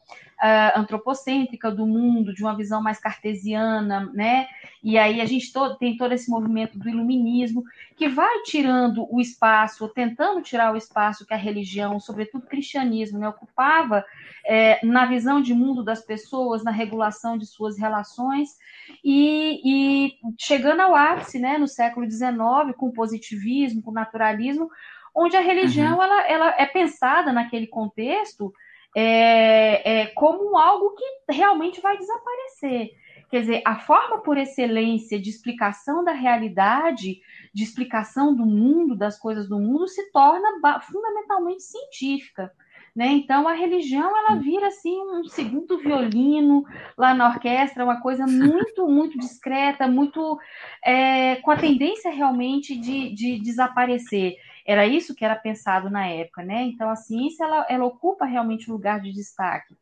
uh, 0.45 0.79
antropocêntrica 0.79 1.71
do 1.71 1.87
mundo, 1.87 2.33
de 2.33 2.43
uma 2.43 2.55
visão 2.55 2.81
mais 2.81 2.99
cartesiana, 2.99 4.11
né? 4.13 4.47
E 4.83 4.99
aí 4.99 5.19
a 5.19 5.25
gente 5.25 5.51
todo, 5.51 5.75
tem 5.77 5.97
todo 5.97 6.11
esse 6.13 6.29
movimento 6.29 6.77
do 6.77 6.87
iluminismo 6.87 7.63
que 7.95 8.07
vai 8.07 8.43
tirando 8.43 9.07
o 9.09 9.19
espaço, 9.19 9.89
tentando 9.89 10.43
tirar 10.43 10.71
o 10.71 10.77
espaço 10.77 11.25
que 11.25 11.33
a 11.33 11.37
religião, 11.37 11.99
sobretudo 11.99 12.43
o 12.43 12.47
cristianismo, 12.47 13.17
né, 13.17 13.27
ocupava 13.27 14.05
é, 14.45 14.85
na 14.85 15.05
visão 15.05 15.41
de 15.41 15.55
mundo 15.55 15.83
das 15.83 16.05
pessoas, 16.05 16.63
na 16.63 16.69
regulação 16.69 17.35
de 17.35 17.47
suas 17.47 17.79
relações, 17.79 18.57
e, 19.03 19.61
e 19.65 20.13
chegando 20.39 20.81
ao 20.81 20.95
ápice, 20.95 21.39
né, 21.39 21.57
no 21.57 21.67
século 21.67 22.09
XIX, 22.09 22.75
com 22.77 22.89
o 22.89 22.93
positivismo, 22.93 23.81
com 23.81 23.89
o 23.89 23.95
naturalismo, 23.95 24.69
onde 25.15 25.35
a 25.35 25.41
religião 25.41 25.95
uhum. 25.95 26.03
ela, 26.03 26.27
ela 26.27 26.55
é 26.59 26.65
pensada 26.67 27.33
naquele 27.33 27.65
contexto 27.65 28.53
é, 28.95 30.01
é, 30.01 30.05
como 30.07 30.57
algo 30.57 30.95
que 30.95 31.33
realmente 31.33 31.81
vai 31.81 31.97
desaparecer. 31.97 32.91
Quer 33.29 33.41
dizer, 33.41 33.61
a 33.65 33.75
forma 33.75 34.19
por 34.19 34.37
excelência 34.37 35.19
de 35.19 35.29
explicação 35.29 36.03
da 36.03 36.13
realidade, 36.13 37.19
de 37.53 37.63
explicação 37.63 38.33
do 38.33 38.45
mundo, 38.45 38.95
das 38.95 39.19
coisas 39.19 39.49
do 39.49 39.59
mundo, 39.59 39.87
se 39.87 40.09
torna 40.11 40.79
fundamentalmente 40.81 41.63
científica. 41.63 42.51
Né? 42.95 43.07
Então 43.07 43.45
a 43.45 43.53
religião 43.53 44.17
ela 44.17 44.35
vira 44.39 44.67
assim 44.67 44.97
um 45.01 45.25
segundo 45.25 45.77
violino 45.77 46.63
lá 46.97 47.13
na 47.13 47.27
orquestra, 47.27 47.83
uma 47.83 47.99
coisa 47.99 48.25
muito 48.25 48.87
muito 48.87 49.17
discreta, 49.17 49.85
muito 49.85 50.39
é, 50.81 51.35
com 51.37 51.51
a 51.51 51.57
tendência 51.57 52.09
realmente 52.09 52.73
de, 52.77 53.13
de 53.13 53.37
desaparecer. 53.39 54.37
Era 54.65 54.85
isso 54.85 55.15
que 55.15 55.23
era 55.23 55.35
pensado 55.35 55.89
na 55.89 56.07
época, 56.07 56.43
né? 56.43 56.63
Então 56.63 56.89
a 56.89 56.95
ciência 56.95 57.43
ela, 57.43 57.65
ela 57.69 57.85
ocupa 57.85 58.25
realmente 58.25 58.69
um 58.69 58.73
lugar 58.73 58.99
de 58.99 59.11
destaque. 59.11 59.75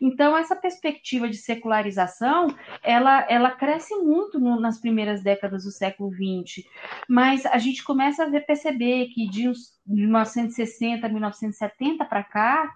Então, 0.00 0.36
essa 0.36 0.56
perspectiva 0.56 1.28
de 1.28 1.36
secularização, 1.36 2.54
ela, 2.82 3.26
ela 3.28 3.50
cresce 3.50 3.94
muito 3.96 4.40
no, 4.40 4.58
nas 4.58 4.80
primeiras 4.80 5.22
décadas 5.22 5.64
do 5.64 5.70
século 5.70 6.10
XX, 6.10 6.64
mas 7.08 7.44
a 7.46 7.58
gente 7.58 7.84
começa 7.84 8.24
a 8.24 8.28
ver, 8.28 8.46
perceber 8.46 9.08
que 9.08 9.28
de, 9.28 9.48
uns, 9.48 9.78
de 9.86 10.02
1960 10.02 11.06
a 11.06 11.10
1970 11.10 12.04
para 12.06 12.24
cá, 12.24 12.74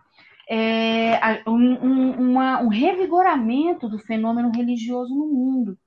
é, 0.49 1.42
um, 1.46 1.52
um, 1.52 2.30
uma, 2.30 2.61
um 2.61 2.68
revigoramento 2.68 3.88
do 3.88 3.99
fenômeno 3.99 4.52
religioso 4.54 5.14
no 5.14 5.26
mundo. 5.26 5.78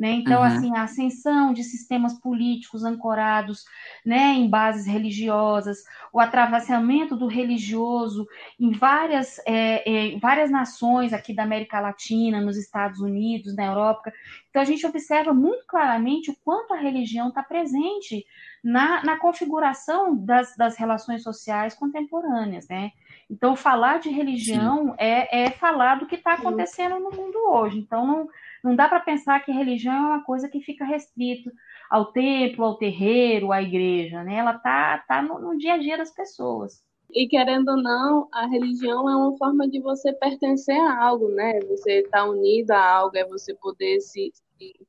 Né? 0.00 0.12
Então, 0.12 0.40
uhum. 0.40 0.46
assim, 0.46 0.74
a 0.74 0.84
ascensão 0.84 1.52
de 1.52 1.62
sistemas 1.62 2.18
políticos 2.18 2.84
ancorados 2.84 3.66
né, 4.04 4.32
em 4.32 4.48
bases 4.48 4.86
religiosas, 4.86 5.84
o 6.10 6.18
atravessamento 6.18 7.14
do 7.14 7.26
religioso 7.26 8.26
em 8.58 8.70
várias, 8.70 9.38
é, 9.46 10.14
é, 10.14 10.18
várias 10.18 10.50
nações 10.50 11.12
aqui 11.12 11.34
da 11.34 11.42
América 11.42 11.78
Latina, 11.80 12.40
nos 12.40 12.56
Estados 12.56 12.98
Unidos, 13.00 13.54
na 13.54 13.66
Europa. 13.66 14.10
Então, 14.48 14.62
a 14.62 14.64
gente 14.64 14.86
observa 14.86 15.34
muito 15.34 15.66
claramente 15.66 16.30
o 16.30 16.36
quanto 16.42 16.72
a 16.72 16.78
religião 16.78 17.28
está 17.28 17.42
presente 17.42 18.24
na, 18.64 19.04
na 19.04 19.18
configuração 19.18 20.16
das, 20.16 20.56
das 20.56 20.78
relações 20.78 21.22
sociais 21.22 21.74
contemporâneas. 21.74 22.66
Né? 22.68 22.92
Então, 23.28 23.54
falar 23.54 24.00
de 24.00 24.08
religião 24.08 24.94
é, 24.96 25.44
é 25.44 25.50
falar 25.50 25.96
do 25.96 26.06
que 26.06 26.14
está 26.14 26.32
acontecendo 26.32 26.98
no 26.98 27.10
mundo 27.10 27.38
hoje. 27.50 27.78
Então, 27.78 28.06
não 28.06 28.28
não 28.62 28.76
dá 28.76 28.88
para 28.88 29.00
pensar 29.00 29.40
que 29.40 29.52
religião 29.52 29.94
é 29.94 30.08
uma 30.08 30.24
coisa 30.24 30.48
que 30.48 30.60
fica 30.60 30.84
restrito 30.84 31.50
ao 31.90 32.12
templo, 32.12 32.64
ao 32.64 32.76
terreiro, 32.76 33.52
à 33.52 33.62
igreja, 33.62 34.22
né? 34.22 34.36
Ela 34.36 34.58
tá, 34.58 34.98
tá 35.08 35.22
no, 35.22 35.38
no 35.40 35.58
dia 35.58 35.74
a 35.74 35.78
dia 35.78 35.96
das 35.96 36.12
pessoas. 36.12 36.82
E 37.12 37.26
querendo 37.26 37.70
ou 37.70 37.76
não, 37.76 38.28
a 38.32 38.46
religião 38.46 39.08
é 39.08 39.16
uma 39.16 39.36
forma 39.36 39.68
de 39.68 39.80
você 39.80 40.12
pertencer 40.12 40.78
a 40.80 41.02
algo, 41.02 41.28
né? 41.28 41.58
Você 41.68 42.00
estar 42.00 42.18
tá 42.18 42.24
unido 42.24 42.70
a 42.70 42.84
algo, 42.84 43.16
é 43.16 43.24
você 43.26 43.54
poder 43.54 44.00
se, 44.00 44.30
se 44.34 44.86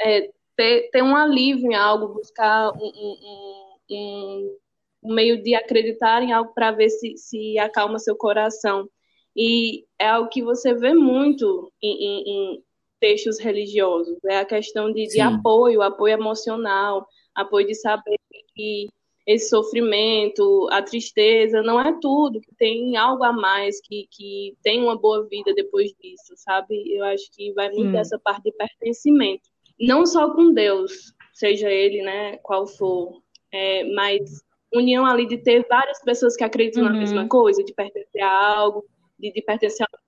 é, 0.00 0.30
ter, 0.56 0.90
ter 0.90 1.02
um 1.02 1.16
alívio 1.16 1.72
em 1.72 1.74
algo, 1.74 2.14
buscar 2.14 2.70
um, 2.72 2.86
um, 2.86 3.76
um, 3.90 4.58
um 5.04 5.14
meio 5.14 5.42
de 5.42 5.54
acreditar 5.54 6.22
em 6.22 6.32
algo 6.32 6.52
para 6.54 6.70
ver 6.70 6.88
se, 6.90 7.16
se 7.16 7.58
acalma 7.58 7.98
seu 7.98 8.16
coração. 8.16 8.88
E 9.36 9.84
é 9.98 10.08
algo 10.08 10.28
que 10.28 10.42
você 10.42 10.72
vê 10.74 10.94
muito 10.94 11.72
em, 11.82 12.22
em, 12.30 12.63
textos 13.04 13.38
religiosos, 13.38 14.16
é 14.24 14.38
a 14.38 14.46
questão 14.46 14.90
de, 14.90 15.06
de 15.06 15.20
apoio, 15.20 15.82
apoio 15.82 16.14
emocional, 16.14 17.06
apoio 17.34 17.66
de 17.66 17.74
saber 17.74 18.18
que 18.54 18.88
esse 19.26 19.50
sofrimento, 19.50 20.66
a 20.70 20.80
tristeza, 20.80 21.60
não 21.60 21.78
é 21.78 21.98
tudo, 22.00 22.40
que 22.40 22.54
tem 22.56 22.96
algo 22.96 23.22
a 23.22 23.30
mais, 23.30 23.78
que, 23.82 24.08
que 24.10 24.56
tem 24.62 24.82
uma 24.82 24.96
boa 24.96 25.26
vida 25.28 25.52
depois 25.54 25.92
disso, 26.00 26.32
sabe? 26.36 26.96
Eu 26.96 27.04
acho 27.04 27.30
que 27.30 27.52
vai 27.52 27.70
muito 27.72 27.92
dessa 27.92 28.18
parte 28.18 28.44
de 28.44 28.52
pertencimento. 28.52 29.50
Não 29.78 30.06
só 30.06 30.34
com 30.34 30.54
Deus, 30.54 31.12
seja 31.34 31.70
ele, 31.70 32.00
né, 32.00 32.38
qual 32.38 32.66
for, 32.66 33.20
é, 33.52 33.84
mas 33.92 34.42
união 34.72 35.04
ali 35.04 35.26
de 35.26 35.36
ter 35.36 35.66
várias 35.68 36.02
pessoas 36.02 36.36
que 36.36 36.44
acreditam 36.44 36.84
uhum. 36.84 36.88
na 36.88 36.98
mesma 37.00 37.28
coisa, 37.28 37.62
de 37.62 37.74
pertencer 37.74 38.22
a 38.22 38.56
algo, 38.56 38.82
de, 39.18 39.30
de 39.30 39.42
pertencer 39.42 39.86
a 39.86 40.03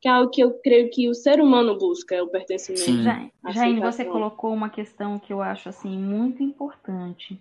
que 0.00 0.08
é 0.08 0.10
algo 0.10 0.30
que 0.30 0.40
eu 0.40 0.52
creio 0.62 0.90
que 0.90 1.08
o 1.08 1.14
ser 1.14 1.40
humano 1.40 1.76
busca, 1.76 2.14
é 2.14 2.22
o 2.22 2.28
pertencimento. 2.28 2.84
Sim. 2.84 3.30
Jaine, 3.52 3.80
você 3.80 4.04
colocou 4.04 4.52
uma 4.52 4.68
questão 4.68 5.18
que 5.18 5.32
eu 5.32 5.42
acho 5.42 5.68
assim 5.68 5.96
muito 5.98 6.42
importante. 6.42 7.40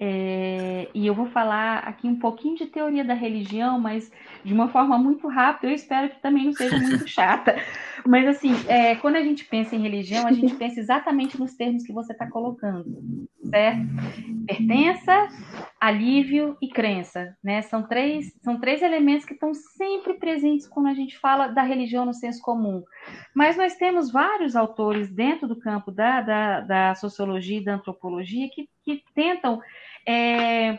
É, 0.00 0.88
e 0.94 1.06
eu 1.08 1.14
vou 1.14 1.26
falar 1.26 1.78
aqui 1.78 2.06
um 2.06 2.16
pouquinho 2.16 2.54
de 2.54 2.66
teoria 2.66 3.04
da 3.04 3.14
religião, 3.14 3.80
mas 3.80 4.12
de 4.44 4.54
uma 4.54 4.68
forma 4.68 4.96
muito 4.96 5.26
rápida. 5.26 5.66
Eu 5.66 5.74
espero 5.74 6.08
que 6.10 6.22
também 6.22 6.44
não 6.44 6.52
seja 6.52 6.78
muito 6.78 7.06
chata. 7.08 7.56
Mas, 8.06 8.28
assim, 8.28 8.52
é, 8.68 8.94
quando 8.94 9.16
a 9.16 9.22
gente 9.22 9.44
pensa 9.44 9.74
em 9.74 9.82
religião, 9.82 10.26
a 10.28 10.32
gente 10.32 10.54
pensa 10.54 10.78
exatamente 10.78 11.38
nos 11.38 11.54
termos 11.54 11.82
que 11.84 11.92
você 11.92 12.12
está 12.12 12.30
colocando, 12.30 13.28
certo? 13.50 13.80
Pertença, 14.46 15.28
alívio 15.80 16.56
e 16.62 16.68
crença, 16.68 17.36
né? 17.42 17.60
São 17.62 17.82
três, 17.82 18.32
são 18.42 18.58
três 18.60 18.82
elementos 18.82 19.26
que 19.26 19.34
estão 19.34 19.52
sempre 19.52 20.14
presentes 20.14 20.68
quando 20.68 20.86
a 20.86 20.94
gente 20.94 21.18
fala 21.18 21.48
da 21.48 21.62
religião 21.62 22.06
no 22.06 22.14
senso 22.14 22.40
comum. 22.40 22.84
Mas 23.34 23.56
nós 23.56 23.74
temos 23.74 24.12
vários 24.12 24.54
autores 24.54 25.10
dentro 25.10 25.48
do 25.48 25.56
campo 25.56 25.90
da, 25.90 26.20
da, 26.20 26.60
da 26.60 26.94
sociologia 26.94 27.58
e 27.58 27.64
da 27.64 27.74
antropologia 27.74 28.48
que, 28.48 28.68
que 28.84 29.02
tentam 29.12 29.60
é, 30.08 30.78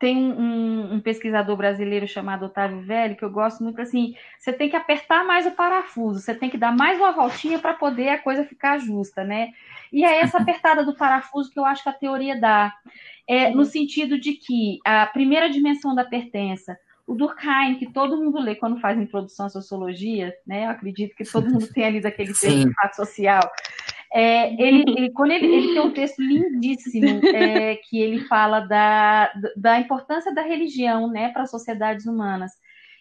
tem 0.00 0.16
um, 0.16 0.94
um, 0.94 1.00
pesquisador 1.00 1.56
brasileiro 1.56 2.08
chamado 2.08 2.46
Otávio 2.46 2.80
Velho, 2.80 3.16
que 3.16 3.24
eu 3.24 3.30
gosto 3.30 3.62
muito 3.62 3.80
assim, 3.80 4.16
você 4.36 4.52
tem 4.52 4.68
que 4.68 4.74
apertar 4.74 5.24
mais 5.24 5.46
o 5.46 5.52
parafuso, 5.52 6.18
você 6.20 6.34
tem 6.34 6.50
que 6.50 6.58
dar 6.58 6.76
mais 6.76 6.98
uma 6.98 7.12
voltinha 7.12 7.60
para 7.60 7.74
poder 7.74 8.08
a 8.08 8.18
coisa 8.18 8.44
ficar 8.44 8.78
justa, 8.78 9.22
né? 9.22 9.50
E 9.92 10.04
é 10.04 10.20
essa 10.20 10.38
apertada 10.38 10.84
do 10.84 10.96
parafuso 10.96 11.52
que 11.52 11.58
eu 11.58 11.64
acho 11.64 11.84
que 11.84 11.88
a 11.88 11.92
teoria 11.92 12.38
dá, 12.40 12.74
é, 13.28 13.50
no 13.50 13.64
sentido 13.64 14.18
de 14.18 14.32
que 14.32 14.80
a 14.84 15.06
primeira 15.06 15.48
dimensão 15.48 15.94
da 15.94 16.04
pertença, 16.04 16.76
o 17.06 17.14
Durkheim, 17.14 17.76
que 17.78 17.90
todo 17.92 18.16
mundo 18.16 18.40
lê 18.40 18.56
quando 18.56 18.80
faz 18.80 18.98
introdução 18.98 19.46
à 19.46 19.48
sociologia, 19.48 20.34
né? 20.44 20.66
Eu 20.66 20.70
acredito 20.70 21.14
que 21.14 21.24
todo 21.24 21.48
mundo 21.48 21.66
tem 21.72 21.84
ali 21.84 22.00
daquele 22.00 22.32
texto 22.34 22.72
social. 22.94 23.50
É, 24.12 24.54
ele, 24.54 24.84
ele, 24.96 25.10
quando 25.10 25.32
ele, 25.32 25.46
ele, 25.46 25.72
tem 25.74 25.80
um 25.80 25.92
texto 25.92 26.22
lindíssimo 26.22 27.20
é, 27.34 27.76
que 27.76 28.00
ele 28.00 28.20
fala 28.20 28.60
da, 28.60 29.32
da 29.56 29.78
importância 29.78 30.32
da 30.34 30.42
religião 30.42 31.10
né, 31.10 31.28
para 31.30 31.42
as 31.42 31.50
sociedades 31.50 32.06
humanas. 32.06 32.52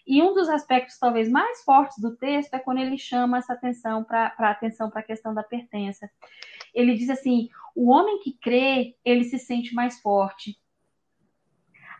E 0.05 0.21
um 0.21 0.33
dos 0.33 0.47
aspectos 0.47 0.97
talvez 0.97 1.29
mais 1.29 1.63
fortes 1.63 1.97
do 2.01 2.15
texto 2.15 2.53
é 2.53 2.59
quando 2.59 2.79
ele 2.79 2.97
chama 2.97 3.37
essa 3.37 3.53
atenção 3.53 4.03
para 4.03 4.33
a 4.37 4.49
atenção 4.49 4.89
para 4.89 5.01
a 5.01 5.03
questão 5.03 5.33
da 5.33 5.43
pertença. 5.43 6.09
Ele 6.73 6.95
diz 6.95 7.09
assim: 7.09 7.49
o 7.75 7.91
homem 7.91 8.19
que 8.19 8.31
crê, 8.31 8.95
ele 9.03 9.25
se 9.25 9.37
sente 9.37 9.73
mais 9.75 9.99
forte. 9.99 10.57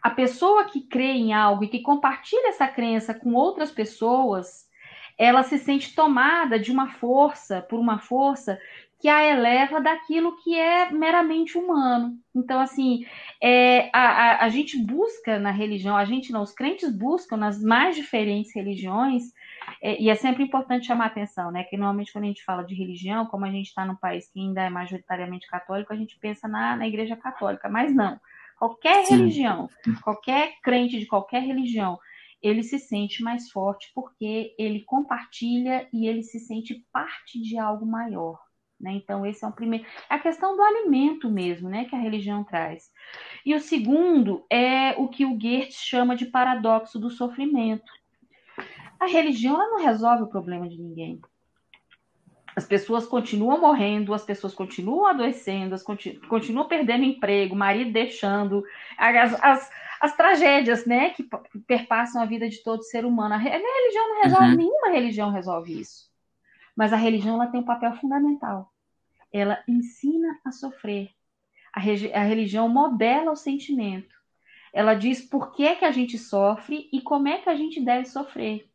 A 0.02 0.10
pessoa 0.10 0.66
que 0.66 0.88
crê 0.88 1.12
em 1.12 1.34
algo 1.34 1.66
e 1.66 1.68
que 1.68 1.82
compartilha 1.82 2.50
essa 2.50 2.68
crença 2.68 3.14
com 3.14 3.34
outras 3.34 3.72
pessoas, 3.72 4.68
ela 5.18 5.44
se 5.44 5.58
sente 5.58 5.94
tomada 5.94 6.58
de 6.58 6.72
uma 6.72 6.92
força, 6.92 7.62
por 7.62 7.78
uma 7.78 8.00
força 8.00 8.58
que 9.00 9.08
a 9.08 9.24
eleva 9.24 9.80
daquilo 9.80 10.36
que 10.38 10.58
é 10.58 10.92
meramente 10.92 11.58
humano. 11.58 12.18
Então, 12.36 12.60
assim, 12.60 13.06
é, 13.42 13.90
a, 13.94 14.00
a, 14.00 14.46
a, 14.46 14.50
gente 14.50 14.78
busca 14.84 15.38
na 15.38 15.52
religião, 15.52 15.96
a 15.96 16.06
gente 16.06 16.32
não, 16.32 16.42
os 16.42 16.52
crentes 16.52 16.92
buscam 16.92 17.38
nas 17.38 17.62
mais 17.62 17.96
diferentes 17.96 18.56
religiões, 18.56 19.32
é, 19.82 20.02
e 20.02 20.10
é 20.10 20.16
sempre 20.16 20.44
importante 20.44 20.88
chamar 20.88 21.08
atenção, 21.08 21.52
né? 21.52 21.64
Que 21.64 21.78
normalmente 21.78 22.12
quando 22.12 22.24
a 22.24 22.28
gente 22.28 22.44
fala 22.44 22.64
de 22.64 22.74
religião, 22.74 23.28
como 23.28 23.46
a 23.46 23.52
gente 23.52 23.68
está 23.68 23.86
num 23.86 23.96
país 23.96 24.28
que 24.32 24.40
ainda 24.40 24.62
é 24.64 24.70
majoritariamente 24.70 25.48
católico, 25.48 25.94
a 25.94 25.98
gente 25.98 26.18
pensa 26.20 26.48
na, 26.48 26.76
na 26.76 26.88
igreja 26.88 27.16
católica, 27.16 27.70
mas 27.70 27.94
não. 27.94 28.20
Qualquer 28.58 29.06
Sim. 29.06 29.18
religião, 29.18 29.70
qualquer 30.02 30.54
crente 30.64 30.98
de 30.98 31.06
qualquer 31.06 31.44
religião, 31.44 32.00
ele 32.42 32.64
se 32.64 32.80
sente 32.80 33.22
mais 33.22 33.52
forte 33.52 33.92
porque 33.94 34.56
ele 34.58 34.84
compartilha 34.84 35.88
e 35.94 36.08
ele 36.08 36.24
se 36.24 36.40
sente 36.40 36.84
parte 36.92 37.40
de 37.40 37.60
algo 37.60 37.86
maior. 37.86 38.47
Né? 38.80 38.94
Então, 38.94 39.26
esse 39.26 39.44
é 39.44 39.48
o 39.48 39.52
primeiro. 39.52 39.86
É 40.10 40.16
a 40.16 40.20
questão 40.20 40.56
do 40.56 40.62
alimento 40.62 41.30
mesmo, 41.30 41.68
né, 41.68 41.86
que 41.86 41.96
a 41.96 42.00
religião 42.00 42.44
traz. 42.44 42.92
E 43.46 43.56
o 43.56 43.60
segundo 43.60 44.46
é 44.50 44.92
o 44.98 45.08
que 45.08 45.26
o 45.26 45.34
Goethe 45.34 45.74
chama 45.74 46.16
de 46.16 46.28
paradoxo 46.28 47.00
do 47.00 47.10
sofrimento. 47.10 47.92
A 49.00 49.08
religião 49.08 49.58
não 49.58 49.84
resolve 49.84 50.24
o 50.24 50.28
problema 50.28 50.68
de 50.68 50.78
ninguém. 50.78 51.20
As 52.56 52.66
pessoas 52.66 53.06
continuam 53.06 53.62
morrendo, 53.62 54.16
as 54.16 54.26
pessoas 54.26 54.54
continuam 54.54 55.06
adoecendo, 55.06 55.76
as 55.76 55.84
continu 55.84 56.20
continuam 56.28 56.68
perdendo 56.68 57.04
emprego, 57.04 57.56
marido 57.56 57.92
deixando, 57.92 58.64
as, 58.98 59.44
as, 59.44 59.72
as 60.02 60.16
tragédias 60.16 60.84
né, 60.86 61.12
que 61.12 61.28
perpassam 61.68 62.20
a 62.20 62.26
vida 62.26 62.50
de 62.50 62.64
todo 62.64 62.82
ser 62.82 63.06
humano. 63.06 63.36
A 63.36 63.38
religião 63.38 64.10
não 64.10 64.22
resolve, 64.24 64.50
uhum. 64.50 64.58
nenhuma 64.58 64.90
religião 64.90 65.32
resolve 65.32 65.80
isso. 65.80 66.10
Mas 66.78 66.94
a 66.94 66.96
religião 66.96 67.36
ela 67.36 67.48
tem 67.48 67.60
um 67.60 67.66
papel 67.66 67.92
fundamental. 67.96 68.72
Ela 69.34 69.64
ensina 69.68 70.40
a 70.46 70.52
sofrer. 70.52 71.10
A, 71.74 71.80
a 71.80 72.24
religião 72.24 72.70
modela 72.70 73.32
o 73.32 73.36
sentimento. 73.36 74.16
Ela 74.72 74.94
diz 74.94 75.20
por 75.20 75.54
que, 75.54 75.76
que 75.76 75.86
a 75.86 75.92
gente 75.92 76.20
sofre 76.20 76.88
e 76.94 77.02
como 77.02 77.28
é 77.28 77.40
que 77.40 77.50
a 77.50 77.56
gente 77.56 77.82
deve 77.82 78.06
sofrer. 78.06 78.70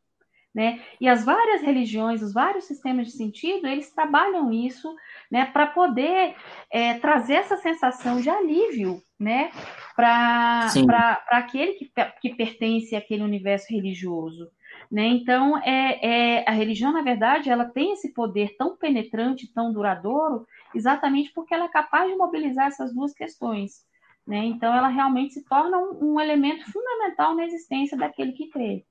Né? 0.53 0.83
E 1.01 1.09
as 1.09 1.25
várias 1.25 1.63
religiões, 1.63 2.21
os 2.23 2.33
vários 2.33 2.65
sistemas 2.65 3.07
de 3.07 3.13
sentido, 3.13 3.67
eles 3.67 3.91
trabalham 3.95 4.53
isso 4.53 4.95
né, 5.31 5.47
para 5.47 5.67
poder 5.69 6.35
é, 6.71 6.95
trazer 6.99 7.35
essa 7.35 7.57
sensação 7.57 8.21
de 8.21 8.29
alívio 8.29 9.03
né, 9.19 9.51
para 9.97 11.25
aquele 11.31 11.75
que, 11.75 11.91
que 12.21 12.35
pertence 12.35 12.95
àquele 12.95 13.23
universo 13.23 13.73
religioso. 13.73 14.51
Né? 14.93 15.07
Então, 15.07 15.57
é, 15.57 16.41
é, 16.41 16.45
a 16.47 16.53
religião, 16.53 16.93
na 16.93 17.01
verdade, 17.01 17.49
ela 17.49 17.65
tem 17.65 17.95
esse 17.95 18.13
poder 18.13 18.55
tão 18.59 18.77
penetrante, 18.77 19.51
tão 19.51 19.73
duradouro, 19.73 20.47
exatamente 20.75 21.33
porque 21.33 21.55
ela 21.55 21.65
é 21.65 21.69
capaz 21.69 22.11
de 22.11 22.19
mobilizar 22.19 22.67
essas 22.67 22.93
duas 22.93 23.15
questões. 23.15 23.87
Né? 24.27 24.45
Então, 24.45 24.77
ela 24.77 24.89
realmente 24.89 25.33
se 25.33 25.45
torna 25.47 25.79
um, 25.79 26.13
um 26.13 26.21
elemento 26.21 26.71
fundamental 26.71 27.35
na 27.35 27.47
existência 27.47 27.97
daquele 27.97 28.33
que 28.33 28.51
crê. 28.51 28.85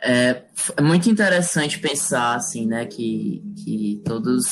É, 0.00 0.44
é, 0.78 0.80
muito 0.80 1.10
interessante 1.10 1.78
pensar 1.78 2.36
assim, 2.36 2.66
né, 2.66 2.86
que, 2.86 3.42
que 3.62 4.00
todos 4.06 4.46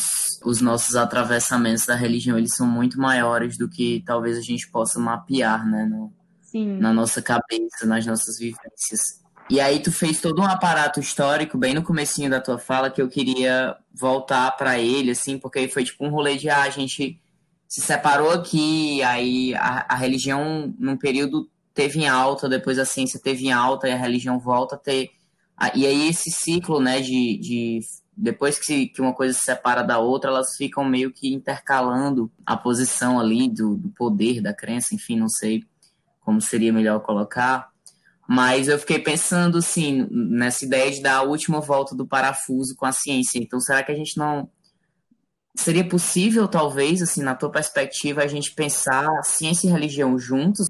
os 0.45 0.61
nossos 0.61 0.95
atravessamentos 0.95 1.87
da 1.87 1.95
religião 1.95 2.37
eles 2.37 2.55
são 2.55 2.67
muito 2.67 3.01
maiores 3.01 3.57
do 3.57 3.67
que 3.67 4.03
talvez 4.05 4.37
a 4.37 4.43
gente 4.43 4.71
possa 4.71 4.99
mapear, 4.99 5.65
né, 5.67 5.87
no, 5.87 6.13
na 6.79 6.93
nossa 6.93 7.23
cabeça, 7.23 7.87
nas 7.87 8.05
nossas 8.05 8.39
vivências. 8.39 9.25
E 9.49 9.61
aí 9.61 9.81
tu 9.81 9.93
fez 9.93 10.21
todo 10.21 10.43
um 10.43 10.45
aparato 10.45 10.99
histórico 10.99 11.57
bem 11.57 11.73
no 11.73 11.83
comecinho 11.83 12.29
da 12.29 12.41
tua 12.41 12.59
fala 12.59 12.91
que 12.91 13.01
eu 13.01 13.09
queria 13.09 13.77
voltar 13.95 14.51
para 14.57 14.79
ele, 14.79 15.13
assim, 15.13 15.39
porque 15.39 15.69
foi 15.69 15.85
tipo 15.85 16.05
um 16.05 16.11
rolê 16.11 16.37
de 16.37 16.49
ah, 16.49 16.63
a 16.63 16.71
gente 16.71 17.21
se 17.69 17.81
separou 17.81 18.31
aqui, 18.31 19.03
aí 19.03 19.55
a, 19.55 19.87
a 19.89 19.97
religião 19.97 20.75
num 20.79 20.97
período 20.97 21.49
teve 21.75 22.01
em 22.01 22.09
alta, 22.09 22.49
depois 22.49 22.79
a 22.79 22.85
ciência 22.85 23.21
teve 23.23 23.47
em 23.47 23.53
alta 23.53 23.89
e 23.89 23.93
a 23.93 23.97
religião 23.97 24.39
volta 24.39 24.75
a 24.77 24.79
ter 24.79 25.11
e 25.75 25.87
aí 25.87 26.09
esse 26.09 26.31
ciclo, 26.31 26.81
né, 26.81 27.01
de, 27.01 27.39
de 27.39 27.81
depois 28.17 28.59
que, 28.59 28.89
que 28.89 29.01
uma 29.01 29.15
coisa 29.15 29.33
se 29.33 29.45
separa 29.45 29.83
da 29.83 29.99
outra, 29.99 30.31
elas 30.31 30.57
ficam 30.57 30.85
meio 30.85 31.11
que 31.11 31.33
intercalando 31.33 32.31
a 32.45 32.57
posição 32.57 33.19
ali 33.19 33.49
do, 33.49 33.77
do 33.77 33.89
poder, 33.91 34.43
da 34.43 34.53
crença, 34.53 34.95
enfim, 34.95 35.17
não 35.17 35.29
sei 35.29 35.65
como 36.21 36.41
seria 36.41 36.73
melhor 36.73 37.01
colocar. 37.01 37.71
Mas 38.29 38.69
eu 38.69 38.79
fiquei 38.79 38.99
pensando, 38.99 39.59
assim, 39.59 40.07
nessa 40.11 40.65
ideia 40.65 40.91
de 40.91 41.01
dar 41.01 41.19
a 41.19 41.23
última 41.23 41.61
volta 41.61 41.95
do 41.95 42.07
parafuso 42.07 42.75
com 42.77 42.85
a 42.85 42.93
ciência. 42.93 43.39
Então, 43.39 43.61
será 43.61 43.83
que 43.83 43.93
a 43.93 43.95
gente 43.95 44.19
não. 44.19 44.49
Seria 45.57 45.89
possível, 45.89 46.47
talvez, 46.49 47.01
assim, 47.01 47.23
na 47.23 47.35
tua 47.35 47.51
perspectiva, 47.51 48.23
a 48.23 48.27
gente 48.27 48.55
pensar 48.55 49.09
ciência 49.23 49.69
e 49.69 49.71
religião 49.71 50.19
juntos? 50.19 50.67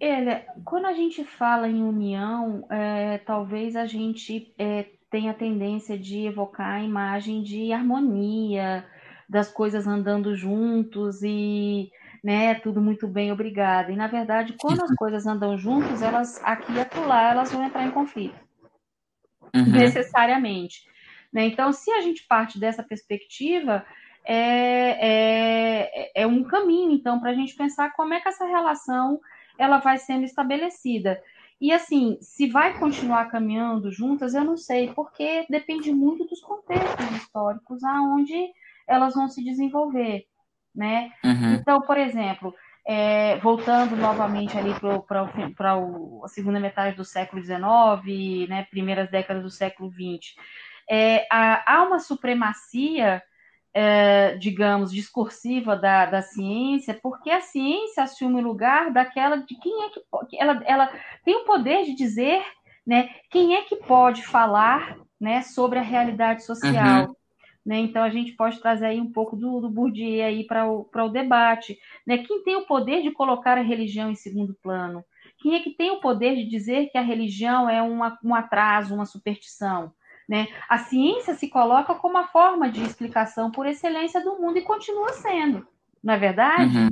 Olha, 0.00 0.44
quando 0.64 0.86
a 0.86 0.92
gente 0.92 1.24
fala 1.24 1.68
em 1.68 1.82
união, 1.82 2.64
é, 2.70 3.18
talvez 3.18 3.74
a 3.74 3.86
gente 3.86 4.52
é, 4.58 4.86
tenha 5.10 5.34
tendência 5.34 5.98
de 5.98 6.26
evocar 6.26 6.80
a 6.80 6.82
imagem 6.82 7.42
de 7.42 7.72
harmonia, 7.72 8.84
das 9.28 9.50
coisas 9.50 9.86
andando 9.86 10.36
juntos 10.36 11.22
e 11.22 11.90
né, 12.22 12.54
tudo 12.54 12.80
muito 12.80 13.08
bem, 13.08 13.32
obrigada. 13.32 13.90
E 13.90 13.96
na 13.96 14.06
verdade, 14.06 14.54
quando 14.58 14.82
as 14.82 14.94
coisas 14.94 15.26
andam 15.26 15.58
juntas, 15.58 16.02
elas 16.02 16.40
aqui 16.44 16.72
e 16.72 16.80
acolá, 16.80 17.30
elas 17.30 17.50
vão 17.50 17.64
entrar 17.64 17.84
em 17.84 17.90
conflito, 17.90 18.38
uhum. 19.54 19.70
necessariamente. 19.70 20.86
Né? 21.32 21.46
Então, 21.46 21.72
se 21.72 21.90
a 21.90 22.00
gente 22.00 22.26
parte 22.26 22.60
dessa 22.60 22.82
perspectiva, 22.82 23.84
é, 24.24 24.98
é, 25.00 26.22
é 26.22 26.26
um 26.26 26.44
caminho, 26.44 26.92
então, 26.92 27.18
para 27.18 27.30
a 27.30 27.34
gente 27.34 27.56
pensar 27.56 27.92
como 27.94 28.14
é 28.14 28.20
que 28.20 28.28
essa 28.28 28.46
relação 28.46 29.20
ela 29.58 29.78
vai 29.78 29.98
sendo 29.98 30.24
estabelecida. 30.24 31.20
E 31.60 31.72
assim, 31.72 32.18
se 32.20 32.48
vai 32.48 32.76
continuar 32.78 33.26
caminhando 33.26 33.90
juntas, 33.90 34.34
eu 34.34 34.44
não 34.44 34.56
sei, 34.56 34.92
porque 34.92 35.46
depende 35.48 35.92
muito 35.92 36.24
dos 36.24 36.40
contextos 36.40 37.10
históricos 37.16 37.84
aonde 37.84 38.50
elas 38.86 39.14
vão 39.14 39.28
se 39.28 39.44
desenvolver, 39.44 40.26
né? 40.74 41.10
Uhum. 41.24 41.54
Então, 41.54 41.82
por 41.82 41.96
exemplo, 41.96 42.54
é, 42.86 43.36
voltando 43.38 43.96
novamente 43.96 44.56
ali 44.56 44.74
para 45.06 45.22
a 46.24 46.28
segunda 46.28 46.58
metade 46.58 46.96
do 46.96 47.04
século 47.04 47.42
XIX, 47.42 48.48
né, 48.48 48.66
primeiras 48.70 49.10
décadas 49.10 49.42
do 49.42 49.50
século 49.50 49.90
XX, 49.90 50.34
é, 50.90 51.26
há, 51.30 51.74
há 51.74 51.82
uma 51.84 51.98
supremacia 51.98 53.22
é, 53.74 54.36
digamos, 54.36 54.92
discursiva 54.92 55.74
da, 55.76 56.06
da 56.06 56.22
ciência, 56.22 56.98
porque 57.02 57.30
a 57.30 57.40
ciência 57.40 58.02
assume 58.02 58.40
o 58.40 58.44
lugar 58.44 58.92
daquela 58.92 59.36
de 59.36 59.58
quem 59.58 59.84
é 59.84 59.88
que 59.88 60.38
ela, 60.38 60.62
ela 60.66 60.92
tem 61.24 61.36
o 61.36 61.44
poder 61.44 61.84
de 61.84 61.94
dizer 61.94 62.44
né, 62.86 63.08
quem 63.30 63.54
é 63.54 63.62
que 63.62 63.76
pode 63.76 64.22
falar 64.26 64.98
né, 65.18 65.42
sobre 65.42 65.78
a 65.78 65.82
realidade 65.82 66.44
social. 66.44 67.06
Uhum. 67.06 67.16
Né? 67.64 67.78
Então 67.78 68.02
a 68.02 68.10
gente 68.10 68.32
pode 68.32 68.60
trazer 68.60 68.86
aí 68.86 69.00
um 69.00 69.12
pouco 69.12 69.36
do, 69.36 69.60
do 69.60 69.70
Bourdieu 69.70 70.24
aí 70.24 70.44
para 70.44 70.68
o, 70.68 70.88
o 70.92 71.08
debate. 71.08 71.78
Né? 72.06 72.18
Quem 72.18 72.42
tem 72.42 72.56
o 72.56 72.66
poder 72.66 73.02
de 73.02 73.12
colocar 73.12 73.56
a 73.56 73.62
religião 73.62 74.10
em 74.10 74.16
segundo 74.16 74.54
plano? 74.62 75.04
Quem 75.38 75.54
é 75.54 75.60
que 75.60 75.70
tem 75.70 75.90
o 75.90 76.00
poder 76.00 76.34
de 76.34 76.48
dizer 76.48 76.88
que 76.90 76.98
a 76.98 77.02
religião 77.02 77.70
é 77.70 77.80
uma, 77.80 78.18
um 78.24 78.34
atraso, 78.34 78.94
uma 78.94 79.06
superstição? 79.06 79.92
Né? 80.28 80.48
A 80.68 80.78
ciência 80.78 81.34
se 81.34 81.48
coloca 81.48 81.94
como 81.94 82.18
a 82.18 82.26
forma 82.28 82.70
de 82.70 82.82
explicação 82.82 83.50
por 83.50 83.66
excelência 83.66 84.22
do 84.22 84.40
mundo 84.40 84.58
e 84.58 84.62
continua 84.62 85.12
sendo, 85.12 85.66
não 86.02 86.14
é 86.14 86.18
verdade? 86.18 86.78
Uhum. 86.78 86.88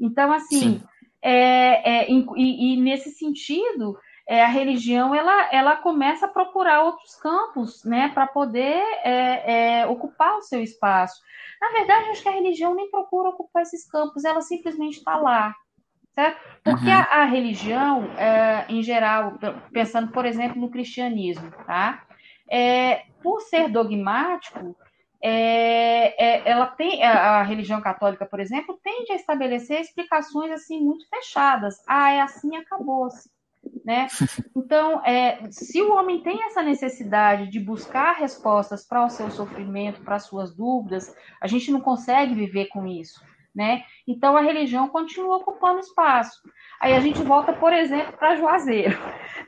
Então, 0.00 0.32
assim, 0.32 0.80
é, 1.20 2.04
é, 2.04 2.10
e, 2.10 2.74
e, 2.74 2.80
nesse 2.80 3.10
sentido, 3.10 3.98
é, 4.28 4.44
a 4.44 4.48
religião 4.48 5.14
ela, 5.14 5.48
ela 5.52 5.76
começa 5.76 6.26
a 6.26 6.28
procurar 6.28 6.82
outros 6.82 7.16
campos 7.16 7.84
né, 7.84 8.10
para 8.10 8.26
poder 8.26 8.82
é, 9.02 9.80
é, 9.80 9.86
ocupar 9.86 10.36
o 10.36 10.42
seu 10.42 10.62
espaço. 10.62 11.20
Na 11.60 11.70
verdade, 11.70 12.10
acho 12.10 12.22
que 12.22 12.28
a 12.28 12.32
religião 12.32 12.74
nem 12.74 12.90
procura 12.90 13.30
ocupar 13.30 13.62
esses 13.62 13.88
campos, 13.90 14.24
ela 14.24 14.40
simplesmente 14.40 14.98
está 14.98 15.16
lá. 15.16 15.54
Certo? 16.14 16.40
Porque 16.64 16.86
uhum. 16.86 16.96
a, 16.96 17.22
a, 17.22 17.24
religião, 17.24 18.04
é, 18.16 18.66
em 18.68 18.82
geral, 18.82 19.38
pensando, 19.72 20.10
por 20.10 20.26
exemplo, 20.26 20.60
no 20.60 20.68
cristianismo, 20.68 21.50
tá? 21.64 22.02
é, 22.48 23.04
por 23.22 23.40
ser 23.42 23.68
dogmático, 23.68 24.74
é, 25.20 26.24
é, 26.24 26.48
ela 26.48 26.66
tem 26.66 27.02
a, 27.02 27.42
religião 27.42 27.80
católica, 27.80 28.24
por 28.24 28.40
exemplo, 28.40 28.78
tende 28.82 29.12
a 29.12 29.16
estabelecer 29.16 29.80
explicações 29.80 30.52
assim 30.52 30.80
muito 30.80 31.08
fechadas. 31.08 31.82
Ah, 31.86 32.10
é 32.10 32.20
assim, 32.20 32.56
acabou-se. 32.56 33.30
Né? 33.88 34.06
Então, 34.54 35.02
é, 35.02 35.50
se 35.50 35.80
o 35.80 35.94
homem 35.94 36.22
tem 36.22 36.44
essa 36.44 36.62
necessidade 36.62 37.48
de 37.48 37.58
buscar 37.58 38.12
respostas 38.16 38.86
para 38.86 39.02
o 39.02 39.08
seu 39.08 39.30
sofrimento, 39.30 40.02
para 40.02 40.16
as 40.16 40.26
suas 40.26 40.54
dúvidas, 40.54 41.16
a 41.40 41.46
gente 41.46 41.70
não 41.70 41.80
consegue 41.80 42.34
viver 42.34 42.66
com 42.66 42.86
isso 42.86 43.18
né? 43.54 43.82
Então 44.06 44.36
a 44.36 44.40
religião 44.40 44.88
continua 44.88 45.38
ocupando 45.38 45.80
espaço. 45.80 46.40
Aí 46.80 46.94
a 46.94 47.00
gente 47.00 47.20
volta, 47.22 47.52
por 47.52 47.72
exemplo, 47.72 48.12
para 48.16 48.36
Juazeiro. 48.36 48.96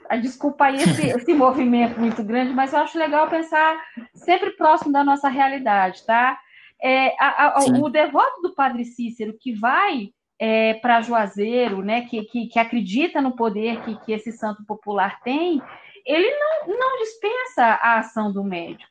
Ah, 0.09 0.17
desculpa 0.17 0.65
aí 0.65 0.77
esse, 0.77 1.07
esse 1.17 1.33
movimento 1.33 2.01
muito 2.01 2.25
grande, 2.25 2.53
mas 2.53 2.73
eu 2.73 2.81
acho 2.81 2.99
legal 2.99 3.29
pensar 3.29 3.81
sempre 4.13 4.51
próximo 4.57 4.91
da 4.91 5.05
nossa 5.05 5.29
realidade, 5.29 6.05
tá? 6.05 6.41
É, 6.83 7.15
a, 7.23 7.59
a, 7.59 7.65
o 7.79 7.89
devoto 7.89 8.43
do 8.43 8.55
Padre 8.55 8.85
Cícero 8.85 9.37
que 9.39 9.53
vai 9.53 10.11
é, 10.41 10.73
para 10.73 11.03
Juazeiro, 11.03 11.83
né, 11.83 12.07
que, 12.07 12.25
que, 12.25 12.47
que, 12.47 12.59
acredita 12.59 13.21
no 13.21 13.37
poder 13.37 13.83
que, 13.83 13.95
que 14.01 14.13
esse 14.13 14.33
santo 14.33 14.65
popular 14.65 15.21
tem, 15.21 15.61
ele 16.07 16.31
não, 16.31 16.79
não 16.79 16.99
dispensa 16.99 17.63
a 17.63 17.99
ação 17.99 18.33
do 18.33 18.43
médico. 18.43 18.91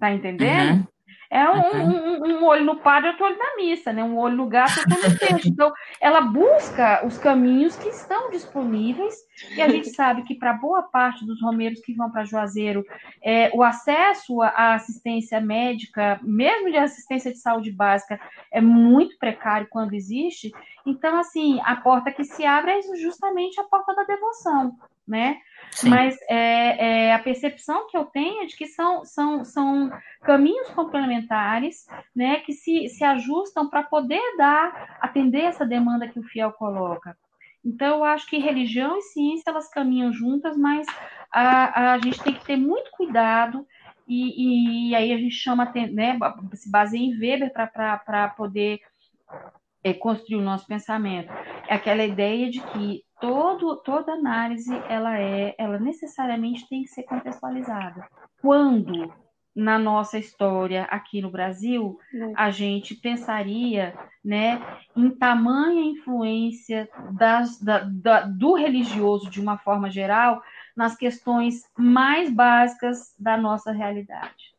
Tá 0.00 0.10
entendendo? 0.10 0.78
Uhum. 0.78 0.86
É 1.32 1.48
um, 1.48 1.80
um, 1.80 2.26
um, 2.26 2.44
olho 2.44 2.62
no 2.62 2.76
padre, 2.76 3.08
outro 3.08 3.24
olho 3.24 3.38
na 3.38 3.56
missa, 3.56 3.90
né? 3.90 4.04
Um 4.04 4.18
olho 4.18 4.36
no 4.36 4.46
gato, 4.46 4.78
outro 4.80 5.10
no 5.10 5.18
peixe. 5.18 5.48
Então, 5.48 5.72
ela 5.98 6.20
busca 6.20 7.06
os 7.06 7.16
caminhos 7.16 7.74
que 7.74 7.88
estão 7.88 8.28
disponíveis, 8.28 9.14
e 9.56 9.62
a 9.62 9.66
gente 9.66 9.88
sabe 9.88 10.24
que 10.24 10.34
para 10.34 10.52
boa 10.52 10.82
parte 10.82 11.24
dos 11.24 11.40
romeiros 11.40 11.80
que 11.80 11.94
vão 11.94 12.10
para 12.10 12.26
Juazeiro, 12.26 12.84
é, 13.22 13.50
o 13.54 13.62
acesso 13.62 14.42
à 14.42 14.74
assistência 14.74 15.40
médica, 15.40 16.20
mesmo 16.22 16.70
de 16.70 16.76
assistência 16.76 17.32
de 17.32 17.38
saúde 17.38 17.72
básica, 17.72 18.20
é 18.50 18.60
muito 18.60 19.16
precário 19.18 19.66
quando 19.70 19.94
existe. 19.94 20.52
Então, 20.84 21.18
assim, 21.18 21.58
a 21.64 21.76
porta 21.76 22.12
que 22.12 22.24
se 22.24 22.44
abre 22.44 22.72
é 22.72 22.82
justamente 22.96 23.58
a 23.58 23.64
porta 23.64 23.94
da 23.94 24.04
devoção, 24.04 24.76
né? 25.08 25.38
Mas 25.84 26.16
é, 26.28 27.06
é, 27.06 27.14
a 27.14 27.18
percepção 27.18 27.88
que 27.88 27.96
eu 27.96 28.04
tenho 28.04 28.42
é 28.42 28.46
de 28.46 28.56
que 28.56 28.66
são, 28.66 29.04
são, 29.04 29.44
são 29.44 29.90
caminhos 30.22 30.68
complementares 30.70 31.86
né, 32.14 32.40
que 32.40 32.52
se, 32.52 32.88
se 32.88 33.02
ajustam 33.02 33.68
para 33.68 33.82
poder 33.82 34.22
dar, 34.36 34.98
atender 35.00 35.42
essa 35.42 35.64
demanda 35.64 36.08
que 36.08 36.18
o 36.18 36.24
fiel 36.24 36.52
coloca. 36.52 37.16
Então, 37.64 37.98
eu 37.98 38.04
acho 38.04 38.26
que 38.26 38.38
religião 38.38 38.98
e 38.98 39.02
ciência 39.02 39.50
elas 39.50 39.68
caminham 39.68 40.12
juntas, 40.12 40.56
mas 40.56 40.86
a, 41.32 41.94
a 41.94 41.98
gente 41.98 42.22
tem 42.22 42.34
que 42.34 42.44
ter 42.44 42.56
muito 42.56 42.90
cuidado 42.90 43.66
e, 44.06 44.90
e 44.90 44.94
aí 44.94 45.12
a 45.12 45.16
gente 45.16 45.34
chama, 45.34 45.72
né, 45.92 46.18
se 46.54 46.70
baseia 46.70 47.02
em 47.02 47.18
Weber 47.18 47.52
para 47.52 48.28
poder 48.36 48.80
é, 49.82 49.94
construir 49.94 50.36
o 50.36 50.44
nosso 50.44 50.66
pensamento. 50.66 51.32
É 51.68 51.74
aquela 51.74 52.04
ideia 52.04 52.50
de 52.50 52.60
que 52.60 53.04
todo, 53.22 53.76
toda 53.76 54.14
análise 54.14 54.74
ela 54.88 55.16
é, 55.16 55.54
ela 55.56 55.78
necessariamente 55.78 56.68
tem 56.68 56.82
que 56.82 56.88
ser 56.88 57.04
contextualizada. 57.04 58.04
Quando 58.40 59.14
na 59.54 59.78
nossa 59.78 60.18
história 60.18 60.84
aqui 60.84 61.22
no 61.22 61.30
Brasil, 61.30 62.00
é. 62.12 62.32
a 62.34 62.50
gente 62.50 62.96
pensaria 62.96 63.94
né, 64.24 64.60
em 64.96 65.08
tamanha 65.08 65.84
influência 65.84 66.88
das, 67.12 67.60
da, 67.60 67.84
da, 67.84 68.22
do 68.22 68.54
religioso, 68.54 69.30
de 69.30 69.40
uma 69.40 69.56
forma 69.56 69.88
geral, 69.88 70.42
nas 70.76 70.96
questões 70.96 71.62
mais 71.78 72.28
básicas 72.28 73.14
da 73.16 73.36
nossa 73.36 73.70
realidade. 73.70 74.52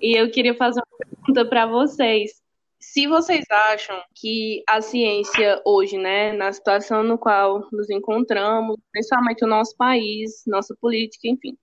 E 0.00 0.18
eu 0.18 0.30
queria 0.30 0.54
fazer 0.54 0.80
uma 0.80 0.98
pergunta 0.98 1.44
para 1.44 1.66
vocês. 1.66 2.41
Se 2.82 3.06
vocês 3.06 3.44
acham 3.48 3.96
que 4.12 4.64
a 4.68 4.82
ciência 4.82 5.62
hoje, 5.64 5.96
né, 5.96 6.32
na 6.32 6.52
situação 6.52 7.04
no 7.04 7.16
qual 7.16 7.64
nos 7.70 7.88
encontramos, 7.88 8.76
principalmente 8.90 9.44
o 9.44 9.48
nosso 9.48 9.76
país, 9.76 10.42
nossa 10.48 10.76
política, 10.80 11.28
enfim, 11.28 11.56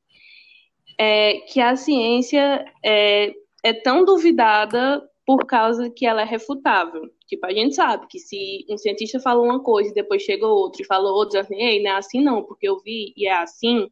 é, 0.97 1.41
que 1.41 1.59
a 1.59 1.75
ciência 1.75 2.63
é, 2.83 3.33
é 3.61 3.73
tão 3.73 4.05
duvidada 4.05 5.05
por 5.25 5.45
causa 5.45 5.89
que 5.89 6.05
ela 6.05 6.21
é 6.21 6.25
refutável. 6.25 7.03
Tipo, 7.27 7.47
a 7.47 7.53
gente 7.53 7.75
sabe 7.75 8.07
que 8.07 8.17
se 8.17 8.65
um 8.69 8.77
cientista 8.77 9.19
falou 9.19 9.43
uma 9.43 9.61
coisa 9.61 9.91
e 9.91 9.93
depois 9.93 10.21
chegou 10.23 10.49
outro 10.51 10.81
e 10.81 10.85
falou 10.85 11.13
outro, 11.13 11.37
assim, 11.37 11.57
ei, 11.61 11.83
não 11.83 11.91
é 11.91 11.95
assim 11.95 12.23
não, 12.23 12.43
porque 12.43 12.67
eu 12.67 12.79
vi 12.79 13.13
e 13.17 13.27
é 13.27 13.33
assim, 13.33 13.89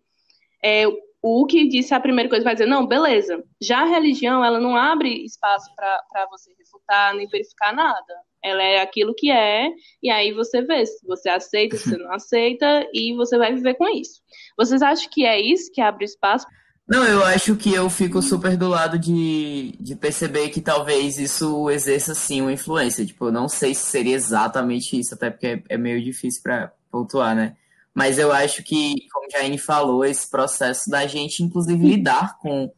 é, 0.64 0.86
o 1.28 1.46
que 1.46 1.68
disse 1.68 1.94
a 1.94 2.00
primeira 2.00 2.30
coisa 2.30 2.44
vai 2.44 2.54
dizer, 2.54 2.68
não, 2.68 2.88
beleza. 2.88 3.44
Já 3.62 3.82
a 3.82 3.86
religião, 3.86 4.44
ela 4.44 4.60
não 4.60 4.76
abre 4.76 5.26
espaço 5.26 5.70
para 5.76 6.28
você 6.32 6.52
refutar 6.58 7.14
nem 7.16 7.28
verificar 7.28 7.74
nada. 7.74 8.14
Ela 8.42 8.64
é 8.64 8.82
aquilo 8.82 9.14
que 9.14 9.30
é, 9.30 9.70
e 10.02 10.10
aí 10.10 10.32
você 10.32 10.62
vê 10.62 10.86
se 10.86 11.06
você 11.06 11.30
aceita, 11.30 11.76
se 11.76 11.90
você 11.90 11.98
não 11.98 12.12
aceita, 12.14 12.88
e 12.94 13.14
você 13.16 13.38
vai 13.38 13.54
viver 13.54 13.76
com 13.76 13.90
isso. 13.90 14.22
Vocês 14.58 14.82
acham 14.82 15.10
que 15.12 15.26
é 15.26 15.40
isso 15.40 15.72
que 15.72 15.82
abre 15.82 16.06
espaço? 16.06 16.48
Não, 16.88 17.04
eu 17.04 17.22
acho 17.26 17.58
que 17.58 17.74
eu 17.74 17.90
fico 17.90 18.22
super 18.22 18.56
do 18.56 18.70
lado 18.70 18.98
de, 18.98 19.74
de 19.78 19.94
perceber 19.94 20.48
que 20.50 20.62
talvez 20.62 21.20
isso 21.20 21.70
exerça 21.70 22.16
sim 22.16 22.42
uma 22.42 22.54
influência. 22.54 23.06
Tipo, 23.06 23.26
eu 23.26 23.32
não 23.34 23.50
sei 23.50 23.76
se 23.76 23.88
seria 23.88 24.16
exatamente 24.16 24.98
isso, 24.98 25.14
até 25.14 25.30
porque 25.30 25.48
é, 25.48 25.64
é 25.68 25.78
meio 25.78 26.02
difícil 26.02 26.42
para 26.42 26.72
pontuar, 26.90 27.36
né? 27.36 27.58
Mas 27.98 28.20
eu 28.20 28.32
acho 28.32 28.64
que, 28.64 28.94
como 29.12 29.26
a 29.26 29.40
Jaine 29.40 29.58
falou, 29.58 30.06
esse 30.06 30.30
processo 30.30 30.88
da 30.88 31.08
gente, 31.08 31.42
inclusive, 31.42 31.84
lidar 31.84 32.38
com, 32.38 32.72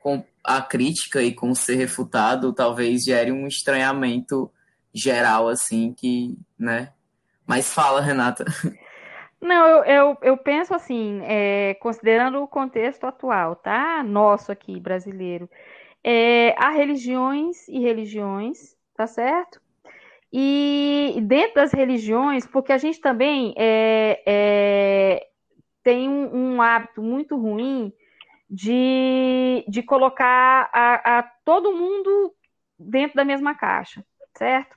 com 0.00 0.24
a 0.42 0.60
crítica 0.60 1.22
e 1.22 1.32
com 1.32 1.54
ser 1.54 1.76
refutado, 1.76 2.52
talvez 2.52 3.04
gere 3.04 3.30
um 3.30 3.46
estranhamento 3.46 4.50
geral, 4.92 5.46
assim, 5.46 5.94
que, 5.96 6.36
né? 6.58 6.92
Mas 7.46 7.72
fala, 7.72 8.00
Renata. 8.00 8.44
Não, 9.40 9.64
eu, 9.64 9.84
eu, 9.84 10.18
eu 10.22 10.36
penso 10.36 10.74
assim, 10.74 11.20
é, 11.22 11.74
considerando 11.74 12.42
o 12.42 12.48
contexto 12.48 13.04
atual, 13.04 13.54
tá? 13.54 14.02
Nosso 14.02 14.50
aqui, 14.50 14.80
brasileiro. 14.80 15.48
É, 16.02 16.52
há 16.58 16.70
religiões 16.70 17.68
e 17.68 17.78
religiões, 17.78 18.74
tá 18.96 19.06
certo? 19.06 19.60
E 20.36 21.20
dentro 21.22 21.54
das 21.54 21.72
religiões, 21.72 22.44
porque 22.44 22.72
a 22.72 22.76
gente 22.76 23.00
também 23.00 23.54
é, 23.56 24.20
é, 24.26 25.26
tem 25.80 26.08
um, 26.08 26.56
um, 26.56 26.60
hábito 26.60 27.00
muito 27.00 27.36
ruim 27.36 27.92
de, 28.50 29.64
de 29.68 29.80
colocar 29.84 30.68
a, 30.72 31.18
a 31.18 31.22
todo 31.44 31.76
mundo 31.76 32.34
dentro 32.76 33.14
da 33.14 33.24
mesma 33.24 33.54
caixa, 33.54 34.04
certo? 34.36 34.76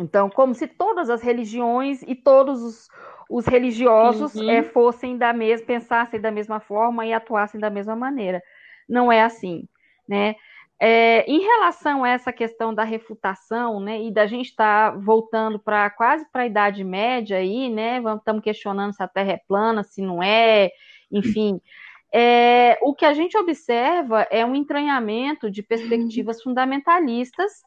Então, 0.00 0.28
como 0.28 0.52
se 0.52 0.66
todas 0.66 1.08
as 1.08 1.22
religiões 1.22 2.02
e 2.02 2.16
todos 2.16 2.60
os, 2.60 2.88
os 3.30 3.46
religiosos 3.46 4.34
uhum. 4.34 4.50
é, 4.50 4.64
fossem 4.64 5.16
da 5.16 5.32
mesma, 5.32 5.64
pensassem 5.64 6.20
da 6.20 6.32
mesma 6.32 6.58
forma 6.58 7.06
e 7.06 7.12
atuassem 7.12 7.60
da 7.60 7.70
mesma 7.70 7.94
maneira. 7.94 8.42
Não 8.88 9.12
é 9.12 9.22
assim, 9.22 9.68
né? 10.08 10.34
É, 10.84 11.24
em 11.30 11.38
relação 11.38 12.02
a 12.02 12.08
essa 12.08 12.32
questão 12.32 12.74
da 12.74 12.82
refutação, 12.82 13.78
né, 13.78 14.02
e 14.02 14.10
da 14.10 14.26
gente 14.26 14.46
estar 14.46 14.90
tá 14.90 14.98
voltando 14.98 15.56
para 15.56 15.88
quase 15.90 16.26
para 16.32 16.42
a 16.42 16.46
Idade 16.46 16.82
Média 16.82 17.36
aí, 17.36 17.70
né, 17.70 18.02
estamos 18.16 18.42
questionando 18.42 18.92
se 18.92 19.00
a 19.00 19.06
Terra 19.06 19.30
é 19.30 19.40
plana, 19.46 19.84
se 19.84 20.02
não 20.02 20.20
é, 20.20 20.72
enfim, 21.08 21.60
é, 22.12 22.76
o 22.82 22.92
que 22.92 23.04
a 23.04 23.12
gente 23.14 23.38
observa 23.38 24.26
é 24.28 24.44
um 24.44 24.56
entranhamento 24.56 25.48
de 25.48 25.62
perspectivas 25.62 26.42
fundamentalistas 26.42 27.62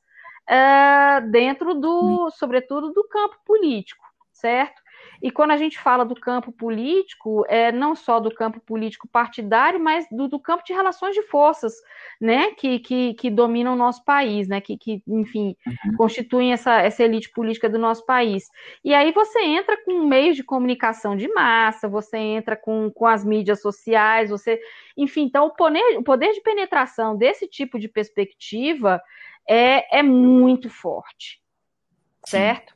é, 0.46 1.22
dentro 1.22 1.74
do, 1.74 2.30
sobretudo, 2.32 2.92
do 2.92 3.08
campo 3.08 3.38
político, 3.46 4.04
certo? 4.34 4.82
E 5.22 5.32
quando 5.32 5.52
a 5.52 5.58
gente 5.58 5.80
fala 5.80 6.04
do 6.06 6.16
campo 6.16 6.52
político, 6.52 7.46
é 7.48 7.72
não 7.72 7.96
só 7.96 8.20
do 8.20 8.34
campo 8.34 8.60
político 8.60 9.08
partidário, 9.08 9.80
mas 9.80 10.06
do, 10.12 10.28
do 10.28 10.40
campo 10.40 10.64
de 10.64 10.74
relações 10.74 11.16
de 11.16 11.22
forças, 11.24 11.74
né, 12.20 12.52
que, 12.52 12.80
que, 12.80 13.14
que 13.16 13.30
dominam 13.30 13.74
o 13.74 13.78
nosso 13.78 14.04
país, 14.04 14.48
né, 14.48 14.62
que, 14.62 14.78
que 14.78 15.02
enfim, 15.08 15.56
uhum. 15.66 15.98
constituem 15.98 16.54
essa, 16.54 16.82
essa 16.82 17.04
elite 17.04 17.30
política 17.32 17.70
do 17.70 17.80
nosso 17.80 18.06
país. 18.06 18.50
E 18.84 18.94
aí 18.94 19.12
você 19.12 19.42
entra 19.42 19.78
com 19.84 20.06
meios 20.06 20.36
de 20.36 20.44
comunicação 20.44 21.16
de 21.16 21.28
massa, 21.30 21.88
você 21.88 22.18
entra 22.18 22.56
com, 22.56 22.92
com 22.92 23.06
as 23.06 23.26
mídias 23.26 23.62
sociais, 23.62 24.30
você, 24.30 24.60
enfim, 24.98 25.24
então 25.24 25.48
o 25.48 25.52
poder, 25.52 25.98
o 25.98 26.04
poder 26.04 26.34
de 26.34 26.42
penetração 26.42 27.16
desse 27.16 27.48
tipo 27.48 27.80
de 27.80 27.88
perspectiva 27.88 29.02
é, 29.48 30.00
é 30.00 30.04
muito 30.04 30.70
forte, 30.70 31.42
certo? 32.26 32.75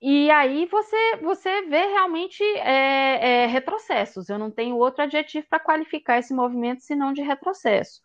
E 0.00 0.30
aí 0.30 0.66
você, 0.66 1.16
você 1.22 1.62
vê 1.62 1.86
realmente 1.86 2.42
é, 2.42 3.44
é, 3.44 3.46
retrocessos. 3.46 4.28
Eu 4.28 4.38
não 4.38 4.50
tenho 4.50 4.76
outro 4.76 5.02
adjetivo 5.02 5.46
para 5.48 5.58
qualificar 5.58 6.18
esse 6.18 6.34
movimento 6.34 6.82
senão 6.82 7.12
de 7.12 7.22
retrocesso. 7.22 8.02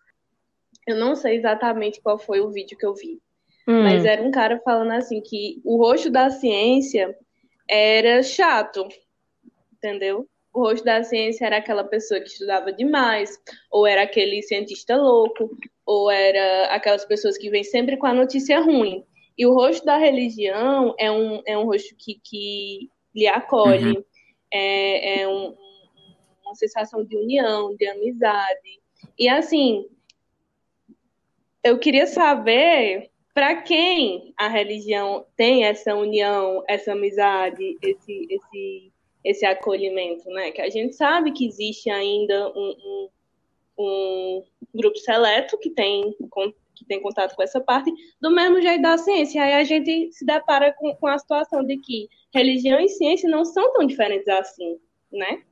Eu 0.87 0.97
não 0.97 1.15
sei 1.15 1.35
exatamente 1.35 2.01
qual 2.01 2.17
foi 2.17 2.39
o 2.39 2.49
vídeo 2.49 2.77
que 2.77 2.85
eu 2.85 2.95
vi, 2.95 3.21
hum. 3.67 3.83
mas 3.83 4.03
era 4.03 4.21
um 4.21 4.31
cara 4.31 4.59
falando 4.63 4.91
assim 4.91 5.21
que 5.21 5.61
o 5.63 5.77
rosto 5.77 6.09
da 6.09 6.29
ciência 6.29 7.15
era 7.69 8.23
chato, 8.23 8.87
entendeu? 9.73 10.27
O 10.53 10.59
rosto 10.59 10.83
da 10.83 11.03
ciência 11.03 11.45
era 11.45 11.57
aquela 11.57 11.83
pessoa 11.83 12.19
que 12.19 12.27
estudava 12.27 12.73
demais, 12.73 13.39
ou 13.69 13.85
era 13.85 14.01
aquele 14.01 14.41
cientista 14.41 14.95
louco, 14.95 15.55
ou 15.85 16.09
era 16.09 16.73
aquelas 16.73 17.05
pessoas 17.05 17.37
que 17.37 17.49
vêm 17.49 17.63
sempre 17.63 17.95
com 17.95 18.07
a 18.07 18.13
notícia 18.13 18.59
ruim. 18.59 19.05
E 19.41 19.45
o 19.47 19.55
rosto 19.55 19.83
da 19.83 19.97
religião 19.97 20.93
é 20.99 21.11
um, 21.11 21.41
é 21.47 21.57
um 21.57 21.65
rosto 21.65 21.95
que, 21.97 22.21
que 22.23 22.87
lhe 23.11 23.25
acolhe, 23.25 23.97
uhum. 23.97 24.03
é, 24.53 25.21
é 25.21 25.27
um, 25.27 25.57
uma 26.45 26.53
sensação 26.53 27.03
de 27.03 27.17
união, 27.17 27.75
de 27.75 27.87
amizade. 27.87 28.79
E 29.17 29.27
assim, 29.27 29.89
eu 31.63 31.79
queria 31.79 32.05
saber 32.05 33.09
para 33.33 33.63
quem 33.63 34.31
a 34.37 34.47
religião 34.47 35.25
tem 35.35 35.65
essa 35.65 35.95
união, 35.95 36.63
essa 36.67 36.91
amizade, 36.91 37.79
esse, 37.81 38.27
esse, 38.29 38.93
esse 39.23 39.43
acolhimento, 39.43 40.29
né? 40.29 40.51
Que 40.51 40.61
a 40.61 40.69
gente 40.69 40.93
sabe 40.93 41.31
que 41.31 41.47
existe 41.47 41.89
ainda 41.89 42.47
um, 42.55 42.75
um, 42.85 43.09
um 43.79 44.43
grupo 44.75 44.99
seleto 44.99 45.57
que 45.57 45.71
tem 45.71 46.15
que 46.81 46.87
tem 46.87 47.01
contato 47.01 47.35
com 47.35 47.43
essa 47.43 47.61
parte, 47.61 47.93
do 48.19 48.31
mesmo 48.31 48.59
jeito 48.59 48.81
da 48.81 48.97
ciência. 48.97 49.43
Aí 49.43 49.53
a 49.53 49.63
gente 49.63 50.11
se 50.11 50.25
depara 50.25 50.73
com, 50.73 50.95
com 50.95 51.07
a 51.07 51.17
situação 51.17 51.63
de 51.63 51.77
que 51.77 52.09
religião 52.33 52.79
e 52.79 52.89
ciência 52.89 53.29
não 53.29 53.45
são 53.45 53.71
tão 53.73 53.85
diferentes 53.85 54.27
assim, 54.27 54.77
né? 55.11 55.43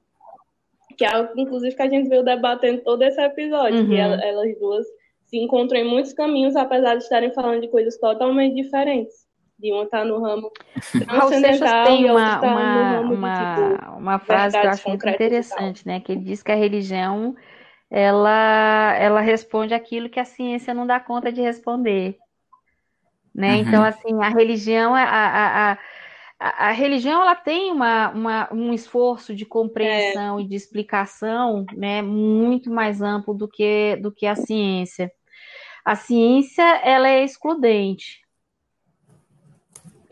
Que 0.97 1.05
é 1.05 1.13
algo, 1.13 1.31
inclusive, 1.37 1.75
que 1.75 1.81
a 1.81 1.89
gente 1.89 2.09
veio 2.09 2.23
debatendo 2.23 2.81
todo 2.81 3.03
esse 3.03 3.21
episódio, 3.21 3.81
uhum. 3.81 3.89
que 3.89 3.95
elas 3.95 4.59
duas 4.59 4.85
se 5.25 5.37
encontram 5.37 5.79
em 5.79 5.87
muitos 5.87 6.13
caminhos, 6.13 6.55
apesar 6.55 6.95
de 6.95 7.03
estarem 7.03 7.31
falando 7.31 7.61
de 7.61 7.67
coisas 7.67 7.97
totalmente 7.97 8.55
diferentes. 8.55 9.29
De 9.59 9.71
uma 9.73 9.83
estar 9.83 9.99
tá 9.99 10.05
no 10.05 10.21
ramo 10.21 10.49
transcendental 11.05 11.85
tem 11.85 12.09
outra 12.09 12.39
tá 12.39 12.47
uma, 12.47 12.75
no 12.75 13.01
ramo 13.01 13.13
uma, 13.13 13.35
tipo, 13.35 13.97
uma 13.97 14.19
frase 14.19 14.57
que 14.57 14.65
eu 14.65 14.69
acho 14.71 14.87
muito 14.87 15.07
interessante, 15.07 15.85
né? 15.85 15.99
Que 15.99 16.13
ele 16.13 16.21
diz 16.21 16.41
que 16.41 16.51
a 16.51 16.55
religião 16.55 17.35
ela, 17.89 18.95
ela 18.97 19.21
responde 19.21 19.73
aquilo 19.73 20.09
que 20.09 20.19
a 20.19 20.25
ciência 20.25 20.73
não 20.73 20.85
dá 20.85 20.99
conta 20.99 21.31
de 21.31 21.41
responder. 21.41 22.17
Né? 23.33 23.53
Uhum. 23.53 23.59
Então, 23.61 23.83
assim, 23.83 24.21
a 24.21 24.29
religião, 24.29 24.93
a, 24.93 25.03
a, 25.03 25.71
a, 26.39 26.67
a, 26.67 26.71
religião 26.71 27.21
ela 27.21 27.35
tem 27.35 27.71
uma, 27.71 28.09
uma, 28.09 28.53
um 28.53 28.73
esforço 28.73 29.33
de 29.33 29.45
compreensão 29.45 30.39
é. 30.39 30.41
e 30.41 30.47
de 30.47 30.55
explicação 30.55 31.65
né, 31.73 32.01
muito 32.01 32.69
mais 32.69 33.01
amplo 33.01 33.33
do 33.33 33.47
que, 33.47 33.95
do 33.97 34.11
que 34.11 34.25
a 34.25 34.35
ciência. 34.35 35.11
A 35.83 35.95
ciência 35.95 36.63
ela 36.83 37.07
é 37.07 37.23
excludente, 37.23 38.21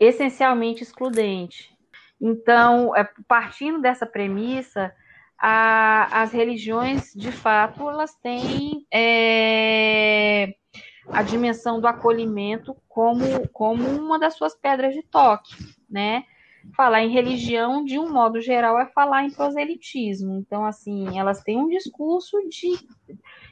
essencialmente 0.00 0.82
excludente. 0.82 1.76
Então, 2.20 2.96
é, 2.96 3.08
partindo 3.28 3.80
dessa 3.80 4.04
premissa, 4.04 4.92
a, 5.38 6.22
as 6.22 6.32
religiões, 6.32 7.12
de 7.14 7.30
fato, 7.30 7.88
elas 7.88 8.14
têm 8.16 8.86
é, 8.92 10.54
a 11.08 11.22
dimensão 11.22 11.80
do 11.80 11.86
acolhimento 11.86 12.76
como, 12.88 13.48
como 13.48 13.88
uma 13.88 14.18
das 14.18 14.34
suas 14.34 14.54
pedras 14.54 14.94
de 14.94 15.02
toque, 15.02 15.54
né? 15.88 16.24
falar 16.74 17.02
em 17.02 17.10
religião, 17.10 17.84
de 17.84 17.98
um 17.98 18.10
modo 18.10 18.40
geral, 18.40 18.78
é 18.78 18.86
falar 18.86 19.24
em 19.24 19.30
proselitismo. 19.30 20.34
Então, 20.34 20.64
assim, 20.64 21.18
elas 21.18 21.42
têm 21.42 21.58
um 21.58 21.68
discurso 21.68 22.36
de 22.48 22.76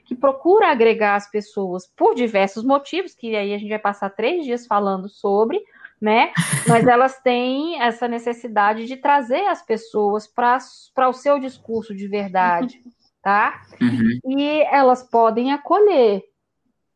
que 0.05 0.14
procura 0.14 0.70
agregar 0.70 1.16
as 1.16 1.31
pessoas 1.31 1.87
por 1.96 2.14
diversos 2.14 2.64
motivos, 2.64 3.14
que 3.14 3.35
aí 3.35 3.53
a 3.53 3.59
gente 3.59 3.68
vai 3.68 3.79
passar 3.79 4.11
três 4.11 4.44
dias 4.44 4.66
falando 4.66 5.09
sobre, 5.09 5.62
né? 6.00 6.32
Mas 6.68 6.87
elas 6.87 7.18
têm 7.20 7.80
essa 7.80 8.06
necessidade 8.06 8.87
de 8.87 8.96
trazer 8.96 9.46
as 9.46 9.62
pessoas 9.64 10.26
para 10.26 11.09
o 11.09 11.12
seu 11.12 11.38
discurso 11.38 11.94
de 11.94 12.06
verdade, 12.06 12.82
tá? 13.22 13.62
Uhum. 13.80 14.38
E 14.38 14.62
elas 14.70 15.02
podem 15.02 15.52
acolher, 15.52 16.22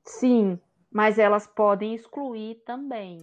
sim, 0.05 0.59
mas 0.93 1.19
elas 1.19 1.47
podem 1.47 1.95
excluir 1.95 2.57
também. 2.67 3.19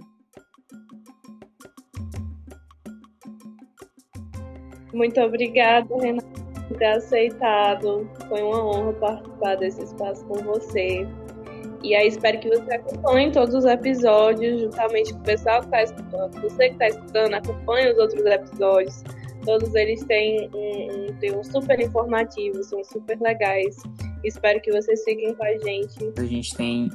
Muito 4.94 5.20
obrigada, 5.22 5.96
Renata, 6.02 6.28
por 6.68 6.78
ter 6.78 6.86
aceitado. 6.86 8.10
Foi 8.28 8.42
uma 8.42 8.66
honra 8.66 8.94
participar 8.94 9.56
desse 9.56 9.84
espaço 9.84 10.26
com 10.26 10.36
você. 10.36 11.08
E 11.84 11.96
aí 11.96 12.08
espero 12.08 12.40
que 12.40 12.50
você 12.50 12.74
acompanhe 12.74 13.32
todos 13.32 13.54
os 13.54 13.66
episódios, 13.66 14.62
juntamente 14.62 15.14
com 15.14 15.20
o 15.20 15.24
pessoal 15.24 15.60
que 15.60 15.68
está 15.68 15.84
escutando. 15.84 16.42
Você 16.42 16.70
que 16.70 16.74
está 16.74 16.88
escutando, 16.88 17.34
acompanhe 17.34 17.92
os 17.92 17.98
outros 17.98 18.26
episódios. 18.26 19.04
Todos 19.46 19.74
eles 19.76 20.04
têm 20.06 20.50
um, 20.54 21.40
um, 21.40 21.44
super 21.44 21.80
informativo, 21.80 22.64
são 22.64 22.84
super 22.84 23.20
legais. 23.22 23.78
Espero 24.24 24.60
que 24.62 24.72
vocês 24.72 25.04
fiquem 25.04 25.34
com 25.36 25.44
a 25.44 25.58
gente. 25.60 26.14
A 26.18 26.24
gente 26.24 26.56
tem 26.56 26.90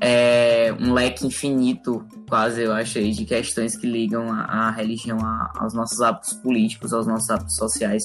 é, 0.00 0.72
um 0.80 0.92
leque 0.92 1.26
infinito, 1.26 2.04
quase 2.28 2.62
eu 2.62 2.72
acho, 2.72 3.00
de 3.00 3.24
questões 3.24 3.76
que 3.76 3.86
ligam 3.86 4.32
a, 4.32 4.68
a 4.68 4.70
religião 4.70 5.18
a, 5.20 5.52
aos 5.56 5.74
nossos 5.74 6.00
hábitos 6.00 6.32
políticos, 6.34 6.92
aos 6.92 7.06
nossos 7.06 7.30
hábitos 7.30 7.56
sociais. 7.56 8.02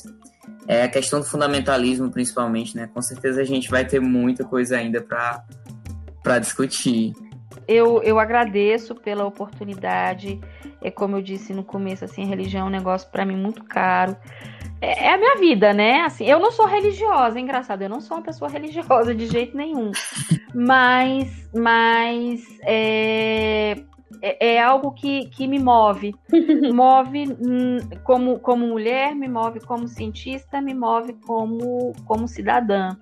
É 0.67 0.83
a 0.83 0.87
questão 0.87 1.19
do 1.19 1.25
fundamentalismo, 1.25 2.11
principalmente, 2.11 2.75
né? 2.75 2.87
Com 2.93 3.01
certeza 3.01 3.41
a 3.41 3.43
gente 3.43 3.69
vai 3.69 3.85
ter 3.87 3.99
muita 3.99 4.43
coisa 4.43 4.77
ainda 4.77 5.01
para 5.01 5.43
para 6.23 6.39
discutir. 6.39 7.13
Eu, 7.67 8.01
eu 8.03 8.19
agradeço 8.19 8.95
pela 8.95 9.25
oportunidade. 9.25 10.39
É 10.81 10.89
como 10.89 11.17
eu 11.17 11.21
disse 11.21 11.53
no 11.53 11.63
começo, 11.63 12.05
assim, 12.05 12.25
religião 12.25 12.65
é 12.65 12.69
um 12.69 12.71
negócio 12.71 13.09
para 13.11 13.25
mim 13.25 13.35
muito 13.35 13.63
caro. 13.63 14.15
É, 14.81 15.07
é, 15.07 15.13
a 15.13 15.17
minha 15.17 15.35
vida, 15.35 15.73
né? 15.73 16.01
Assim, 16.01 16.25
eu 16.25 16.39
não 16.39 16.51
sou 16.51 16.65
religiosa, 16.65 17.37
é 17.37 17.41
engraçado, 17.41 17.81
eu 17.81 17.89
não 17.89 17.99
sou 17.99 18.17
uma 18.17 18.23
pessoa 18.23 18.49
religiosa 18.51 19.13
de 19.13 19.27
jeito 19.27 19.55
nenhum. 19.55 19.91
Mas, 20.53 21.49
mas 21.53 22.41
é, 22.63 23.75
é, 24.21 24.53
é 24.53 24.63
algo 24.63 24.91
que, 24.91 25.27
que 25.27 25.47
me 25.47 25.59
move. 25.59 26.15
move 26.73 27.37
hum, 27.39 27.77
como, 28.03 28.39
como 28.39 28.67
mulher, 28.67 29.13
me 29.13 29.27
move 29.27 29.59
como 29.59 29.87
cientista, 29.87 30.61
me 30.61 30.73
move 30.73 31.13
como, 31.25 31.93
como 32.05 32.27
cidadã. 32.27 32.95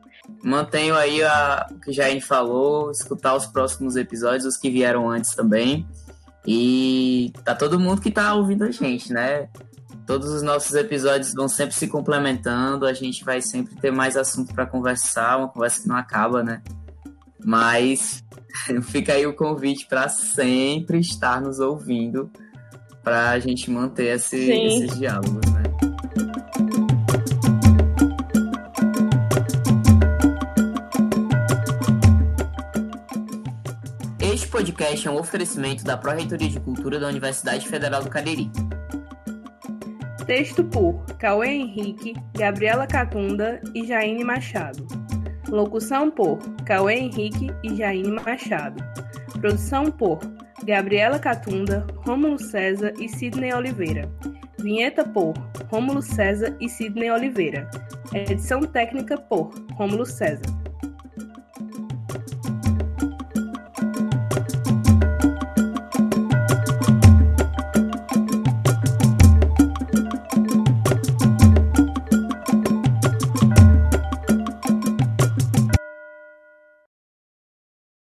Mantenho 0.44 0.96
aí 0.96 1.24
a, 1.24 1.68
o 1.72 1.80
que 1.80 1.92
Jaine 1.92 2.22
falou, 2.22 2.92
escutar 2.92 3.36
os 3.36 3.46
próximos 3.46 3.96
episódios, 3.96 4.46
os 4.46 4.58
que 4.58 4.70
vieram 4.70 5.10
antes 5.10 5.36
também. 5.36 5.88
E 6.46 7.34
tá 7.44 7.54
todo 7.54 7.80
mundo 7.80 8.02
que 8.02 8.12
tá 8.12 8.34
ouvindo 8.34 8.64
a 8.64 8.72
gente, 8.72 9.12
né? 9.12 9.50
Todos 10.06 10.30
os 10.32 10.42
nossos 10.42 10.74
episódios 10.74 11.34
vão 11.34 11.50
sempre 11.50 11.76
se 11.76 11.88
complementando, 11.88 12.86
a 12.86 12.94
gente 12.94 13.26
vai 13.26 13.42
sempre 13.42 13.76
ter 13.76 13.92
mais 13.92 14.16
assunto 14.16 14.54
para 14.54 14.66
conversar, 14.66 15.38
uma 15.38 15.50
conversa 15.50 15.82
que 15.82 15.90
não 15.90 15.98
acaba, 15.98 16.42
né? 16.42 16.62
Mas 17.44 18.24
fica 18.84 19.14
aí 19.14 19.28
o 19.28 19.34
convite 19.34 19.86
para 19.88 20.08
sempre 20.08 21.00
estar 21.00 21.42
nos 21.42 21.60
ouvindo, 21.60 22.32
para 23.04 23.32
a 23.32 23.40
gente 23.40 23.70
manter 23.70 24.16
esse, 24.16 24.50
esses 24.50 24.98
diálogos, 24.98 25.52
né? 25.52 25.87
Podcast 34.68 35.08
é 35.08 35.12
um 35.12 35.18
oferecimento 35.18 35.84
da 35.86 35.96
Pró-Reitoria 35.96 36.50
de 36.50 36.60
Cultura 36.60 37.00
da 37.00 37.08
Universidade 37.08 37.66
Federal 37.68 38.04
do 38.04 38.10
Cariri. 38.10 38.52
Texto 40.26 40.62
por 40.62 41.06
Cauê 41.18 41.52
Henrique, 41.52 42.14
Gabriela 42.38 42.86
Catunda 42.86 43.62
e 43.74 43.86
Jaine 43.88 44.26
Machado. 44.26 44.86
Locução 45.48 46.12
por 46.12 46.40
Cauê 46.66 46.96
Henrique 46.96 47.48
e 47.64 47.76
Jaine 47.78 48.12
Machado. 48.12 48.84
Produção 49.40 49.90
por 49.90 50.20
Gabriela 50.66 51.18
Catunda, 51.18 51.88
Rômulo 52.06 52.38
César 52.38 52.92
e 53.00 53.08
Sidney 53.08 53.54
Oliveira. 53.54 54.12
Vinheta 54.60 55.06
por 55.06 55.34
Rômulo 55.72 56.02
César 56.02 56.58
e 56.60 56.68
Sidney 56.68 57.10
Oliveira. 57.10 57.72
Edição 58.14 58.62
técnica 58.62 59.18
por 59.18 59.50
Rômulo 59.76 60.06
César. 60.06 60.57